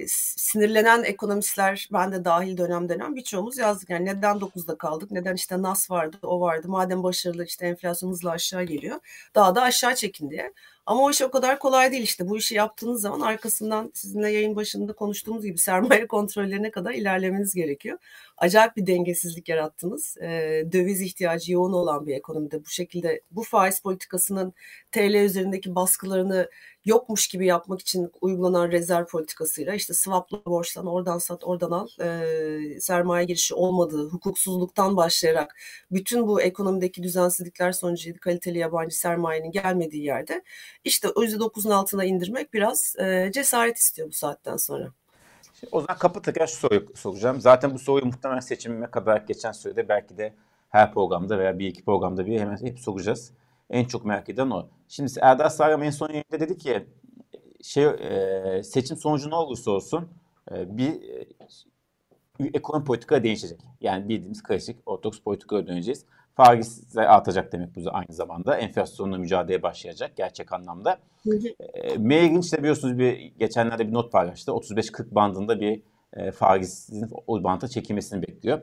sinirlenen 0.07 1.03
ekonomistler 1.03 1.89
ben 1.93 2.11
de 2.11 2.25
dahil 2.25 2.57
dönem 2.57 2.89
dönem 2.89 3.15
birçoğumuz 3.15 3.57
yazdık. 3.57 3.89
Yani 3.89 4.05
neden 4.05 4.39
9'da 4.39 4.77
kaldık? 4.77 5.11
Neden 5.11 5.35
işte 5.35 5.61
NAS 5.61 5.91
vardı, 5.91 6.17
o 6.23 6.41
vardı. 6.41 6.67
Madem 6.69 7.03
başarılı 7.03 7.45
işte 7.45 7.65
enflasyon 7.67 8.09
hızla 8.11 8.31
aşağı 8.31 8.63
geliyor. 8.63 8.99
Daha 9.35 9.55
da 9.55 9.61
aşağı 9.61 9.95
çekin 9.95 10.29
diye. 10.29 10.53
Ama 10.85 11.03
o 11.03 11.11
iş 11.11 11.21
o 11.21 11.31
kadar 11.31 11.59
kolay 11.59 11.91
değil 11.91 12.03
işte. 12.03 12.29
Bu 12.29 12.37
işi 12.37 12.55
yaptığınız 12.55 13.01
zaman 13.01 13.19
arkasından 13.19 13.91
sizinle 13.93 14.31
yayın 14.31 14.55
başında 14.55 14.93
konuştuğumuz 14.93 15.45
gibi 15.45 15.57
sermaye 15.57 16.07
kontrollerine 16.07 16.71
kadar 16.71 16.93
ilerlemeniz 16.93 17.53
gerekiyor. 17.55 17.97
Acayip 18.37 18.77
bir 18.77 18.87
dengesizlik 18.87 19.49
yarattınız. 19.49 20.17
E, 20.17 20.27
döviz 20.71 21.01
ihtiyacı 21.01 21.53
yoğun 21.53 21.73
olan 21.73 22.07
bir 22.07 22.15
ekonomide 22.15 22.65
bu 22.65 22.69
şekilde 22.69 23.21
bu 23.31 23.43
faiz 23.43 23.79
politikasının 23.79 24.53
TL 24.91 25.15
üzerindeki 25.25 25.75
baskılarını 25.75 26.49
yokmuş 26.85 27.27
gibi 27.27 27.45
yapmak 27.45 27.81
için 27.81 28.11
uygulanan 28.21 28.71
rezerv 28.71 29.05
politikasıyla 29.05 29.73
işte 29.73 29.93
swapla 29.93 30.45
borçlan 30.45 30.87
oradan 30.87 31.17
sat 31.17 31.43
oradan 31.43 31.71
al 31.71 31.87
e, 32.01 32.79
sermaye 32.79 33.25
girişi 33.25 33.55
olmadığı 33.55 34.09
hukuksuzluktan 34.09 34.97
başlayarak 34.97 35.55
bütün 35.91 36.27
bu 36.27 36.41
ekonomideki 36.41 37.03
düzensizlikler 37.03 37.71
sonucu 37.71 38.19
kaliteli 38.19 38.57
yabancı 38.57 38.99
sermayenin 38.99 39.51
gelmediği 39.51 40.03
yerde 40.03 40.43
işte 40.83 41.09
o 41.09 41.23
%9'un 41.23 41.71
altına 41.71 42.05
indirmek 42.05 42.53
biraz 42.53 42.95
e, 42.99 43.31
cesaret 43.33 43.77
istiyor 43.77 44.07
bu 44.07 44.13
saatten 44.13 44.57
sonra. 44.57 44.91
o 45.71 45.81
zaman 45.81 45.97
kapı 45.97 46.21
tekrar 46.21 46.47
şu 46.47 46.55
soruyu 46.55 46.87
soracağım. 46.95 47.41
Zaten 47.41 47.73
bu 47.73 47.79
soruyu 47.79 48.05
muhtemelen 48.05 48.39
seçimime 48.39 48.91
kadar 48.91 49.17
geçen 49.17 49.51
sürede 49.51 49.89
belki 49.89 50.17
de 50.17 50.33
her 50.69 50.93
programda 50.93 51.39
veya 51.39 51.59
bir 51.59 51.67
iki 51.67 51.85
programda 51.85 52.25
bir 52.25 52.39
hemen 52.39 52.57
hep 52.57 52.79
soracağız. 52.79 53.31
En 53.69 53.85
çok 53.85 54.05
merak 54.05 54.29
eden 54.29 54.49
o. 54.49 54.67
Şimdi 54.87 55.11
Erdal 55.21 55.49
Sarım 55.49 55.83
en 55.83 55.89
son 55.89 56.09
yayında 56.09 56.39
dedi 56.39 56.57
ki 56.57 56.87
şey 57.63 57.85
e, 57.85 58.63
seçim 58.63 58.97
sonucu 58.97 59.29
ne 59.29 59.35
olursa 59.35 59.71
olsun 59.71 60.09
e, 60.51 60.77
bir 60.77 60.89
e, 60.89 61.27
ekonomi 62.53 62.85
politika 62.85 63.23
değişecek. 63.23 63.59
Yani 63.81 64.09
bildiğimiz 64.09 64.43
klasik 64.43 64.77
ortodoks 64.85 65.19
politikaya 65.19 65.67
döneceğiz. 65.67 66.05
Faizler 66.35 67.03
artacak 67.03 67.51
demek 67.51 67.75
bu 67.75 67.81
aynı 67.91 68.13
zamanda. 68.13 68.57
Enflasyonla 68.57 69.17
mücadeleye 69.17 69.63
başlayacak 69.63 70.11
gerçek 70.15 70.53
anlamda. 70.53 70.99
E, 71.73 71.97
Meyerin 71.97 72.41
işte 72.41 72.57
biliyorsunuz 72.57 72.97
bir 72.97 73.17
geçenlerde 73.39 73.87
bir 73.87 73.93
not 73.93 74.11
paylaştı. 74.11 74.51
35-40 74.51 75.15
bandında 75.15 75.61
bir 75.61 75.81
e, 76.13 76.31
faizin 76.31 77.09
o 77.27 77.43
banta 77.43 77.67
çekilmesini 77.67 78.21
bekliyor. 78.21 78.61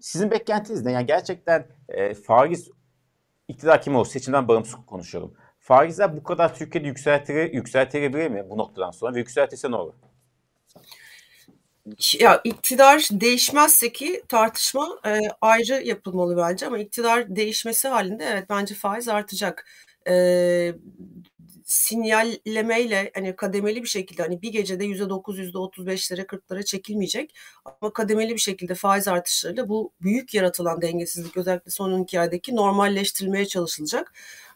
Sizin 0.00 0.30
beklentiniz 0.30 0.84
ne? 0.84 0.92
Yani 0.92 1.06
gerçekten 1.06 1.66
e, 1.88 2.14
faiz 2.14 2.70
iktidar 3.50 3.82
kim 3.82 3.96
olursa 3.96 4.12
seçimden 4.12 4.48
bağımsız 4.48 4.76
konuşuyorum. 4.86 5.34
Faizler 5.60 6.16
bu 6.16 6.22
kadar 6.22 6.54
Türkiye'de 6.54 6.88
yükseltir, 6.88 7.52
yükseltilebilir 7.52 8.28
mi 8.28 8.50
bu 8.50 8.58
noktadan 8.58 8.90
sonra 8.90 9.14
ve 9.14 9.18
yükseltirse 9.18 9.70
ne 9.70 9.76
olur? 9.76 9.94
Ya 12.20 12.40
iktidar 12.44 13.08
değişmezse 13.10 13.92
ki 13.92 14.22
tartışma 14.28 14.88
e, 15.06 15.20
ayrı 15.40 15.82
yapılmalı 15.84 16.36
bence 16.36 16.66
ama 16.66 16.78
iktidar 16.78 17.36
değişmesi 17.36 17.88
halinde 17.88 18.24
evet 18.24 18.50
bence 18.50 18.74
faiz 18.74 19.08
artacak. 19.08 19.66
E, 20.08 20.14
sinyallemeyle 21.70 23.10
hani 23.14 23.36
kademeli 23.36 23.82
bir 23.82 23.88
şekilde 23.88 24.22
hani 24.22 24.42
bir 24.42 24.52
gecede 24.52 24.84
%9 24.84 25.38
%35'lere 25.38 26.26
40'lara 26.26 26.64
çekilmeyecek 26.64 27.34
ama 27.64 27.92
kademeli 27.92 28.34
bir 28.34 28.40
şekilde 28.40 28.74
faiz 28.74 29.08
artışlarıyla 29.08 29.68
bu 29.68 29.92
büyük 30.02 30.34
yaratılan 30.34 30.82
dengesizlik 30.82 31.36
özellikle 31.36 31.70
son 31.70 32.02
iki 32.02 32.20
aydaki 32.20 32.56
normalleştirilmeye 32.56 33.46
çalışılacak. 33.46 34.12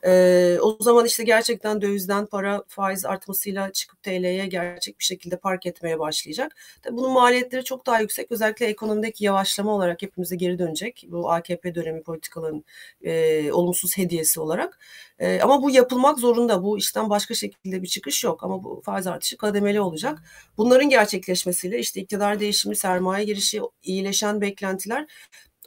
Ee, 0.06 0.58
o 0.62 0.78
zaman 0.80 1.06
işte 1.06 1.24
gerçekten 1.24 1.82
dövizden 1.82 2.26
para 2.26 2.64
faiz 2.68 3.04
artmasıyla 3.04 3.72
çıkıp 3.72 4.02
TL'ye 4.02 4.46
gerçek 4.46 4.98
bir 4.98 5.04
şekilde 5.04 5.36
park 5.36 5.66
etmeye 5.66 5.98
başlayacak. 5.98 6.56
Tabii 6.82 6.96
bunun 6.96 7.12
maliyetleri 7.12 7.64
çok 7.64 7.86
daha 7.86 8.00
yüksek. 8.00 8.32
Özellikle 8.32 8.66
ekonomideki 8.66 9.24
yavaşlama 9.24 9.74
olarak 9.74 10.02
hepimize 10.02 10.36
geri 10.36 10.58
dönecek. 10.58 11.06
Bu 11.08 11.30
AKP 11.32 11.74
dönemi 11.74 12.02
politikaların 12.02 12.64
e, 13.02 13.52
olumsuz 13.52 13.98
hediyesi 13.98 14.40
olarak. 14.40 14.78
E, 15.18 15.40
ama 15.40 15.62
bu 15.62 15.70
yapılmak 15.70 16.18
zorunda. 16.18 16.62
Bu 16.62 16.78
işten 16.78 17.10
başka 17.10 17.34
şekilde 17.34 17.82
bir 17.82 17.88
çıkış 17.88 18.24
yok. 18.24 18.44
Ama 18.44 18.64
bu 18.64 18.82
faiz 18.84 19.06
artışı 19.06 19.36
kademeli 19.36 19.80
olacak. 19.80 20.22
Bunların 20.56 20.88
gerçekleşmesiyle 20.88 21.78
işte 21.78 22.00
iktidar 22.00 22.40
değişimi, 22.40 22.76
sermaye 22.76 23.24
girişi, 23.24 23.60
iyileşen 23.82 24.40
beklentiler 24.40 25.06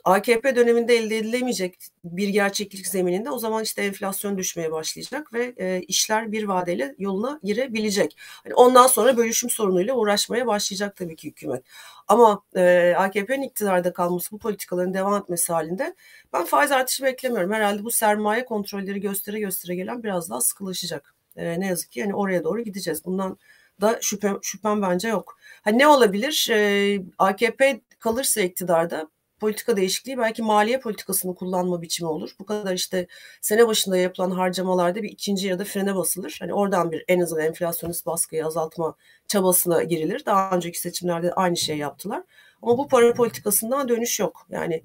AKP 0.07 0.55
döneminde 0.55 0.95
elde 0.95 1.17
edilemeyecek 1.17 1.77
bir 2.03 2.29
gerçeklik 2.29 2.87
zemininde 2.87 3.29
o 3.31 3.39
zaman 3.39 3.63
işte 3.63 3.81
enflasyon 3.81 4.37
düşmeye 4.37 4.71
başlayacak 4.71 5.33
ve 5.33 5.53
e, 5.57 5.81
işler 5.81 6.31
bir 6.31 6.43
vadeyle 6.43 6.95
yoluna 6.97 7.39
girebilecek. 7.43 8.17
Hani 8.43 8.53
ondan 8.53 8.87
sonra 8.87 9.17
bölüşüm 9.17 9.49
sorunuyla 9.49 9.93
uğraşmaya 9.93 10.47
başlayacak 10.47 10.95
tabii 10.95 11.15
ki 11.15 11.27
hükümet. 11.27 11.63
Ama 12.07 12.43
e, 12.55 12.93
AKP'nin 12.97 13.41
iktidarda 13.41 13.93
kalması 13.93 14.31
bu 14.31 14.39
politikaların 14.39 14.93
devam 14.93 15.21
etmesi 15.21 15.53
halinde 15.53 15.95
ben 16.33 16.45
faiz 16.45 16.71
artışı 16.71 17.03
beklemiyorum. 17.03 17.51
Herhalde 17.51 17.83
bu 17.83 17.91
sermaye 17.91 18.45
kontrolleri 18.45 19.01
göstere 19.01 19.39
göstere 19.39 19.75
gelen 19.75 20.03
biraz 20.03 20.29
daha 20.29 20.41
sıkılaşacak. 20.41 21.15
E, 21.35 21.59
ne 21.59 21.67
yazık 21.67 21.91
ki 21.91 21.99
yani 21.99 22.15
oraya 22.15 22.43
doğru 22.43 22.61
gideceğiz. 22.61 23.05
Bundan 23.05 23.37
da 23.81 23.99
şüphem, 24.01 24.39
şüphem 24.41 24.81
bence 24.81 25.07
yok. 25.07 25.37
Hani 25.61 25.77
ne 25.77 25.87
olabilir? 25.87 26.47
E, 26.51 26.99
AKP 27.17 27.81
kalırsa 27.99 28.41
iktidarda 28.41 29.09
politika 29.39 29.77
değişikliği 29.77 30.17
belki 30.17 30.41
maliye 30.41 30.79
politikasını 30.79 31.35
kullanma 31.35 31.81
biçimi 31.81 32.09
olur. 32.09 32.31
Bu 32.39 32.45
kadar 32.45 32.73
işte 32.73 33.07
sene 33.41 33.67
başında 33.67 33.97
yapılan 33.97 34.31
harcamalarda 34.31 35.03
bir 35.03 35.09
ikinci 35.09 35.47
yarıda 35.47 35.63
frene 35.63 35.95
basılır. 35.95 36.37
Hani 36.39 36.53
oradan 36.53 36.91
bir 36.91 37.05
en 37.07 37.19
azından 37.19 37.45
enflasyonist 37.45 38.05
baskıyı 38.05 38.45
azaltma 38.45 38.95
çabasına 39.27 39.83
girilir. 39.83 40.25
Daha 40.25 40.51
önceki 40.55 40.79
seçimlerde 40.81 41.33
aynı 41.33 41.57
şey 41.57 41.77
yaptılar. 41.77 42.23
Ama 42.61 42.77
bu 42.77 42.87
para 42.87 43.13
politikasından 43.13 43.89
dönüş 43.89 44.19
yok. 44.19 44.47
Yani 44.49 44.83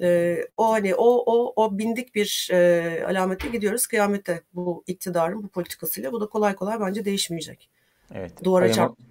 e, 0.00 0.38
o 0.56 0.72
hani 0.72 0.94
o 0.94 1.22
o 1.26 1.52
o 1.56 1.78
bindik 1.78 2.14
bir 2.14 2.48
e, 2.52 3.04
alamete 3.08 3.48
gidiyoruz 3.48 3.86
kıyamete 3.86 4.42
bu 4.54 4.84
iktidarın 4.86 5.42
bu 5.42 5.48
politikasıyla. 5.48 6.12
Bu 6.12 6.20
da 6.20 6.26
kolay 6.26 6.54
kolay 6.54 6.80
bence 6.80 7.04
değişmeyecek. 7.04 7.68
Evet. 8.14 8.44
Duvara 8.44 8.72
çarptığı 8.72 9.04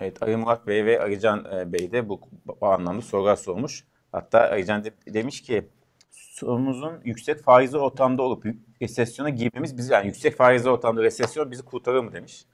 Evet, 0.00 0.22
Ali 0.22 0.36
Murat 0.36 0.66
Bey 0.66 0.84
ve 0.84 1.00
Arıcan 1.00 1.46
e, 1.54 1.72
Bey 1.72 1.92
de 1.92 2.08
bu, 2.08 2.20
bu 2.60 2.66
anlamda 2.66 3.02
sorular 3.02 3.36
sormuş. 3.36 3.84
Hatta 4.12 4.38
Aycan 4.38 4.84
de, 4.84 4.92
demiş 5.06 5.42
ki 5.42 5.68
sorunumuzun 6.10 7.00
yüksek 7.04 7.42
faizli 7.42 7.78
ortamda 7.78 8.22
olup 8.22 8.44
resesyona 8.82 9.28
girmemiz 9.28 9.78
bizi 9.78 9.92
yani 9.92 10.06
yüksek 10.06 10.36
faizli 10.36 10.70
ortamda 10.70 11.02
resesyon 11.02 11.50
bizi 11.50 11.62
kurtarır 11.62 12.00
mı 12.00 12.12
demiş. 12.12 12.44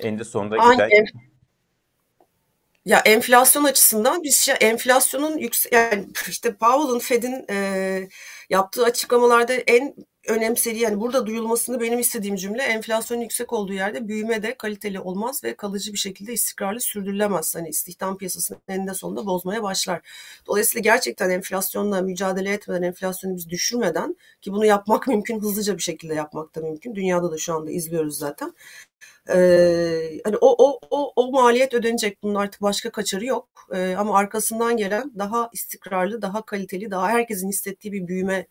En 0.00 0.18
de 0.18 0.24
sonunda 0.24 0.56
Aynen. 0.58 0.88
güzel. 0.88 1.04
Ya 2.84 2.98
enflasyon 2.98 3.64
açısından 3.64 4.22
biz 4.22 4.36
şey, 4.36 4.54
enflasyonun 4.60 5.38
yüksek 5.38 5.72
yani 5.72 6.06
işte 6.28 6.54
Powell'ın 6.54 6.98
Fed'in 6.98 7.44
e, 7.50 8.08
yaptığı 8.50 8.84
açıklamalarda 8.84 9.52
en 9.52 9.94
önemsediği 10.28 10.82
yani 10.82 11.00
burada 11.00 11.26
duyulmasını 11.26 11.80
benim 11.80 11.98
istediğim 11.98 12.36
cümle 12.36 12.62
enflasyon 12.62 13.20
yüksek 13.20 13.52
olduğu 13.52 13.72
yerde 13.72 14.08
büyüme 14.08 14.42
de 14.42 14.54
kaliteli 14.54 15.00
olmaz 15.00 15.44
ve 15.44 15.54
kalıcı 15.56 15.92
bir 15.92 15.98
şekilde 15.98 16.32
istikrarlı 16.32 16.80
sürdürülemez. 16.80 17.54
Hani 17.54 17.68
istihdam 17.68 18.18
piyasasının 18.18 18.60
eninde 18.68 18.94
sonunda 18.94 19.26
bozmaya 19.26 19.62
başlar. 19.62 20.00
Dolayısıyla 20.46 20.80
gerçekten 20.92 21.30
enflasyonla 21.30 22.02
mücadele 22.02 22.52
etmeden, 22.52 22.82
enflasyonu 22.82 23.36
biz 23.36 23.48
düşürmeden 23.50 24.16
ki 24.42 24.52
bunu 24.52 24.64
yapmak 24.66 25.06
mümkün, 25.08 25.40
hızlıca 25.40 25.76
bir 25.76 25.82
şekilde 25.82 26.14
yapmak 26.14 26.54
da 26.54 26.60
mümkün. 26.60 26.94
Dünyada 26.94 27.32
da 27.32 27.38
şu 27.38 27.54
anda 27.54 27.70
izliyoruz 27.70 28.18
zaten. 28.18 28.52
Ee, 29.28 30.20
hani 30.24 30.36
o, 30.40 30.54
o, 30.58 30.80
o, 30.90 31.12
o 31.16 31.30
maliyet 31.32 31.74
ödenecek. 31.74 32.22
Bunun 32.22 32.34
artık 32.34 32.62
başka 32.62 32.90
kaçarı 32.90 33.26
yok. 33.26 33.48
Ee, 33.74 33.94
ama 33.98 34.18
arkasından 34.18 34.76
gelen 34.76 35.12
daha 35.18 35.50
istikrarlı, 35.52 36.22
daha 36.22 36.42
kaliteli, 36.46 36.90
daha 36.90 37.08
herkesin 37.08 37.48
hissettiği 37.48 37.92
bir 37.92 38.08
büyüme 38.08 38.46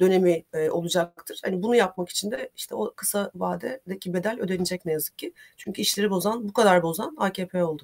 dönemi 0.00 0.42
e, 0.52 0.70
olacaktır. 0.70 1.40
Hani 1.44 1.62
bunu 1.62 1.76
yapmak 1.76 2.08
için 2.08 2.30
de 2.30 2.50
işte 2.56 2.74
o 2.74 2.92
kısa 2.96 3.30
vadedeki 3.34 4.14
bedel 4.14 4.40
ödenecek 4.40 4.86
ne 4.86 4.92
yazık 4.92 5.18
ki. 5.18 5.32
Çünkü 5.56 5.82
işleri 5.82 6.10
bozan, 6.10 6.48
bu 6.48 6.52
kadar 6.52 6.82
bozan 6.82 7.14
AKP 7.18 7.64
oldu. 7.64 7.82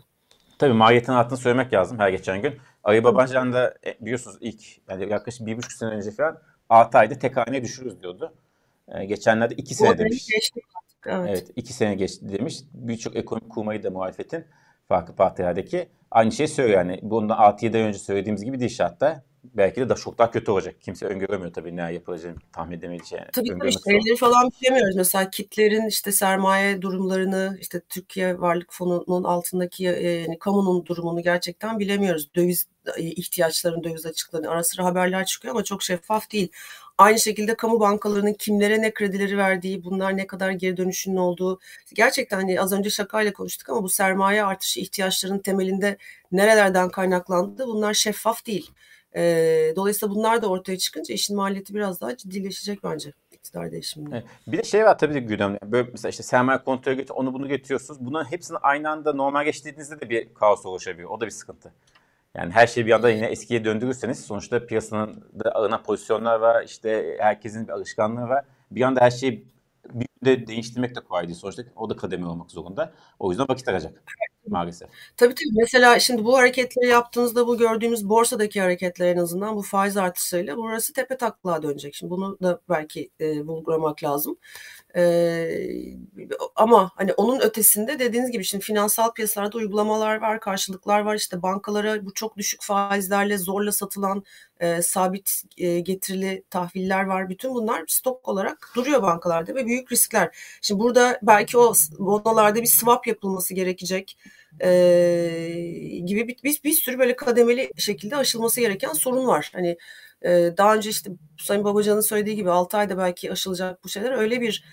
Tabii 0.58 0.72
maliyetin 0.72 1.12
altını 1.12 1.38
söylemek 1.38 1.72
lazım 1.72 1.98
her 1.98 2.08
geçen 2.08 2.42
gün. 2.42 2.54
Ayı 2.84 3.04
Babacan 3.04 3.52
da 3.52 3.74
e, 3.86 3.96
biliyorsunuz 4.00 4.36
ilk 4.40 4.62
yani 4.88 5.12
yaklaşık 5.12 5.46
bir 5.46 5.56
buçuk 5.56 5.72
sene 5.72 5.90
önce 5.90 6.10
falan 6.10 6.38
6 6.68 6.98
ayda 6.98 7.18
tek 7.18 7.36
haneye 7.36 7.62
düşürürüz 7.62 8.02
diyordu. 8.02 8.34
Ee, 8.88 9.04
geçenlerde 9.04 9.54
2 9.54 9.74
sene 9.74 9.98
demiş. 9.98 10.26
Geçti. 10.26 10.60
Evet. 11.06 11.28
evet 11.28 11.50
iki 11.56 11.72
sene 11.72 11.94
geçti 11.94 12.28
demiş. 12.28 12.60
Birçok 12.74 13.16
ekonomik 13.16 13.50
kurmayı 13.50 13.82
da 13.82 13.90
muhalefetin 13.90 14.44
farklı 14.88 15.14
partilerdeki 15.14 15.88
aynı 16.10 16.32
şeyi 16.32 16.48
söylüyor. 16.48 16.78
Yani 16.78 17.00
bundan 17.02 17.38
6-7 17.38 17.76
ay 17.76 17.82
önce 17.82 17.98
söylediğimiz 17.98 18.44
gibi 18.44 18.60
değil 18.60 18.78
hatta 18.78 19.22
belki 19.54 19.80
de 19.80 19.88
daha 19.88 19.98
çok 19.98 20.18
daha 20.18 20.30
kötü 20.30 20.50
olacak. 20.50 20.74
Kimse 20.80 21.06
öngöremiyor 21.06 21.52
tabii 21.52 21.76
ne 21.76 21.92
yapılacağını 21.92 22.36
tahmin 22.52 22.78
edemeyeceği. 22.78 23.20
Yani. 23.20 23.30
Tabii 23.32 23.58
tabii 23.60 23.72
şeyleri 23.84 24.16
falan 24.16 24.50
bilemiyoruz. 24.62 24.96
Mesela 24.96 25.30
kitlerin 25.30 25.86
işte 25.86 26.12
sermaye 26.12 26.82
durumlarını 26.82 27.58
işte 27.60 27.80
Türkiye 27.88 28.40
Varlık 28.40 28.72
Fonu'nun 28.72 29.24
altındaki 29.24 29.88
e, 29.88 30.10
yani 30.10 30.38
kamunun 30.38 30.86
durumunu 30.86 31.22
gerçekten 31.22 31.78
bilemiyoruz. 31.78 32.34
Döviz 32.34 32.66
e, 32.96 33.02
ihtiyaçların 33.02 33.84
döviz 33.84 34.06
açıklarını 34.06 34.50
ara 34.50 34.64
sıra 34.64 34.84
haberler 34.84 35.26
çıkıyor 35.26 35.54
ama 35.54 35.64
çok 35.64 35.82
şeffaf 35.82 36.32
değil. 36.32 36.48
Aynı 36.98 37.18
şekilde 37.18 37.54
kamu 37.54 37.80
bankalarının 37.80 38.32
kimlere 38.32 38.82
ne 38.82 38.94
kredileri 38.94 39.38
verdiği, 39.38 39.84
bunlar 39.84 40.16
ne 40.16 40.26
kadar 40.26 40.50
geri 40.50 40.76
dönüşünün 40.76 41.16
olduğu. 41.16 41.60
Gerçekten 41.94 42.36
hani 42.36 42.60
az 42.60 42.72
önce 42.72 42.90
şakayla 42.90 43.32
konuştuk 43.32 43.68
ama 43.68 43.82
bu 43.82 43.88
sermaye 43.88 44.44
artışı 44.44 44.80
ihtiyaçların 44.80 45.38
temelinde 45.38 45.96
nerelerden 46.32 46.88
kaynaklandı 46.88 47.66
bunlar 47.66 47.94
şeffaf 47.94 48.46
değil. 48.46 48.70
E, 49.16 49.72
dolayısıyla 49.76 50.14
bunlar 50.14 50.42
da 50.42 50.48
ortaya 50.48 50.78
çıkınca 50.78 51.14
işin 51.14 51.36
maliyeti 51.36 51.74
biraz 51.74 52.00
daha 52.00 52.16
ciddileşecek 52.16 52.84
bence 52.84 53.12
iktidar 53.32 53.72
değişiminde. 53.72 54.16
Evet. 54.16 54.24
Bir 54.46 54.58
de 54.58 54.62
şey 54.62 54.84
var 54.84 54.98
tabii 54.98 55.14
ki 55.14 55.20
gündemde. 55.20 55.58
Böyle 55.64 55.88
mesela 55.92 56.10
işte 56.10 56.22
sermaye 56.22 56.58
kontrolü 56.58 56.96
götür, 56.96 57.14
onu 57.14 57.34
bunu 57.34 57.48
getiriyorsunuz. 57.48 58.00
Bunların 58.00 58.30
hepsini 58.30 58.58
aynı 58.58 58.90
anda 58.90 59.12
normal 59.12 59.44
geçtiğinizde 59.44 60.00
de 60.00 60.10
bir 60.10 60.34
kaos 60.34 60.66
oluşabiliyor. 60.66 61.10
O 61.10 61.20
da 61.20 61.26
bir 61.26 61.30
sıkıntı. 61.30 61.72
Yani 62.34 62.52
her 62.52 62.66
şeyi 62.66 62.86
bir 62.86 62.92
anda 62.92 63.10
yine 63.10 63.26
eskiye 63.26 63.64
döndürürseniz 63.64 64.24
sonuçta 64.24 64.66
piyasanın 64.66 65.24
da 65.44 65.54
alınan 65.54 65.82
pozisyonlar 65.82 66.40
var. 66.40 66.64
işte 66.64 67.16
herkesin 67.20 67.68
bir 67.68 67.72
alışkanlığı 67.72 68.28
var. 68.28 68.44
Bir 68.70 68.82
anda 68.82 69.00
her 69.00 69.10
şeyi 69.10 69.44
bir 69.94 70.06
de 70.24 70.46
değiştirmek 70.46 70.94
de 70.94 71.00
kolay 71.00 71.26
değil. 71.28 71.38
Sonuçta 71.38 71.62
o 71.76 71.90
da 71.90 71.96
kademe 71.96 72.26
olmak 72.26 72.50
zorunda. 72.50 72.92
O 73.18 73.30
yüzden 73.30 73.48
vakit 73.48 73.68
alacak 73.68 74.02
maalesef. 74.48 74.88
Tabii 75.16 75.34
tabii. 75.34 75.52
Mesela 75.52 76.00
şimdi 76.00 76.24
bu 76.24 76.36
hareketleri 76.38 76.88
yaptığınızda 76.88 77.46
bu 77.46 77.58
gördüğümüz 77.58 78.08
borsadaki 78.08 78.60
hareketler 78.60 79.06
en 79.06 79.16
azından 79.16 79.56
bu 79.56 79.62
faiz 79.62 79.96
artışıyla 79.96 80.56
burası 80.56 80.92
tepe 80.92 81.16
taklağa 81.16 81.62
dönecek. 81.62 81.94
Şimdi 81.94 82.10
bunu 82.10 82.38
da 82.42 82.60
belki 82.68 83.10
e, 83.20 83.40
vurgulamak 83.40 84.04
lazım. 84.04 84.36
E, 84.96 85.48
ama 86.56 86.90
hani 86.96 87.12
onun 87.12 87.40
ötesinde 87.40 87.98
dediğiniz 87.98 88.30
gibi 88.30 88.44
şimdi 88.44 88.64
finansal 88.64 89.12
piyasalarda 89.12 89.58
uygulamalar 89.58 90.16
var, 90.20 90.40
karşılıklar 90.40 91.00
var. 91.00 91.14
İşte 91.14 91.42
bankalara 91.42 92.06
bu 92.06 92.14
çok 92.14 92.36
düşük 92.36 92.62
faizlerle 92.62 93.38
zorla 93.38 93.72
satılan 93.72 94.24
e, 94.60 94.82
sabit 94.82 95.42
e, 95.56 95.80
getirili 95.80 96.44
tahviller 96.50 97.04
var. 97.04 97.28
Bütün 97.28 97.54
bunlar 97.54 97.84
stok 97.88 98.28
olarak 98.28 98.70
duruyor 98.76 99.02
bankalarda 99.02 99.54
ve 99.54 99.66
büyük 99.66 99.92
riskler. 99.92 100.36
Şimdi 100.62 100.80
burada 100.80 101.20
belki 101.22 101.58
o 101.58 101.74
bonolarda 101.98 102.62
bir 102.62 102.66
swap 102.66 103.06
yapılması 103.06 103.54
gerekecek 103.54 104.18
e, 104.60 104.70
gibi 106.04 106.28
bir, 106.28 106.36
bir, 106.44 106.60
bir 106.64 106.72
sürü 106.72 106.98
böyle 106.98 107.16
kademeli 107.16 107.70
şekilde 107.76 108.16
aşılması 108.16 108.60
gereken 108.60 108.92
sorun 108.92 109.26
var. 109.26 109.50
Hani 109.54 109.76
daha 110.56 110.74
önce 110.74 110.90
işte 110.90 111.10
Sayın 111.38 111.64
Babacan'ın 111.64 112.00
söylediği 112.00 112.36
gibi 112.36 112.50
6 112.50 112.76
ayda 112.76 112.98
belki 112.98 113.32
aşılacak 113.32 113.84
bu 113.84 113.88
şeyler 113.88 114.12
öyle 114.12 114.40
bir 114.40 114.64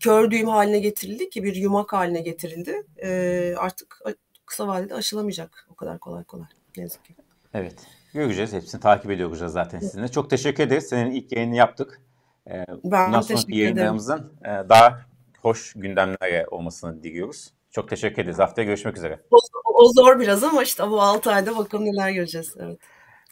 kör 0.00 0.30
düğüm 0.30 0.48
haline 0.48 0.78
getirildi 0.78 1.30
ki 1.30 1.44
bir 1.44 1.54
yumak 1.54 1.92
haline 1.92 2.20
getirildi. 2.20 2.82
E, 3.02 3.54
artık 3.58 3.98
kısa 4.46 4.68
vadede 4.68 4.94
aşılamayacak 4.94 5.66
o 5.70 5.74
kadar 5.74 5.98
kolay 5.98 6.24
kolay. 6.24 6.46
Ne 6.76 6.82
yazık 6.82 7.04
ki. 7.04 7.14
Evet. 7.54 7.86
Göreceğiz. 8.14 8.52
Hepsini 8.52 8.80
takip 8.80 9.10
ediyor 9.10 9.28
olacağız 9.28 9.52
zaten 9.52 9.78
sizinle. 9.78 10.08
Çok 10.08 10.30
teşekkür 10.30 10.62
ederiz. 10.62 10.88
Senin 10.88 11.10
ilk 11.10 11.32
yayını 11.32 11.56
yaptık. 11.56 12.00
Ee, 12.46 12.50
Ben 12.50 13.06
bundan 13.06 13.20
teşekkür 13.20 13.40
sonraki 13.40 13.46
ederim. 13.52 13.60
yayınlarımızın 13.66 14.32
e, 14.44 14.68
daha 14.68 15.00
hoş 15.42 15.72
gündemlere 15.76 16.46
olmasını 16.50 17.02
diliyoruz. 17.02 17.50
Çok 17.70 17.88
teşekkür 17.88 18.22
ederiz. 18.22 18.38
Haftaya 18.38 18.66
görüşmek 18.66 18.96
üzere. 18.96 19.20
O, 19.30 19.38
o 19.64 19.92
zor 19.92 20.20
biraz 20.20 20.44
ama 20.44 20.62
işte 20.62 20.90
bu 20.90 21.02
6 21.02 21.32
ayda 21.32 21.56
bakalım 21.58 21.84
neler 21.84 22.10
göreceğiz. 22.10 22.54
Evet. 22.58 22.78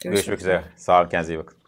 Görüşmek 0.03 0.39
üzere. 0.39 0.63
Sağ 0.75 1.01
olun. 1.01 1.09
Kendinize 1.09 1.33
iyi 1.33 1.39
bakın. 1.39 1.58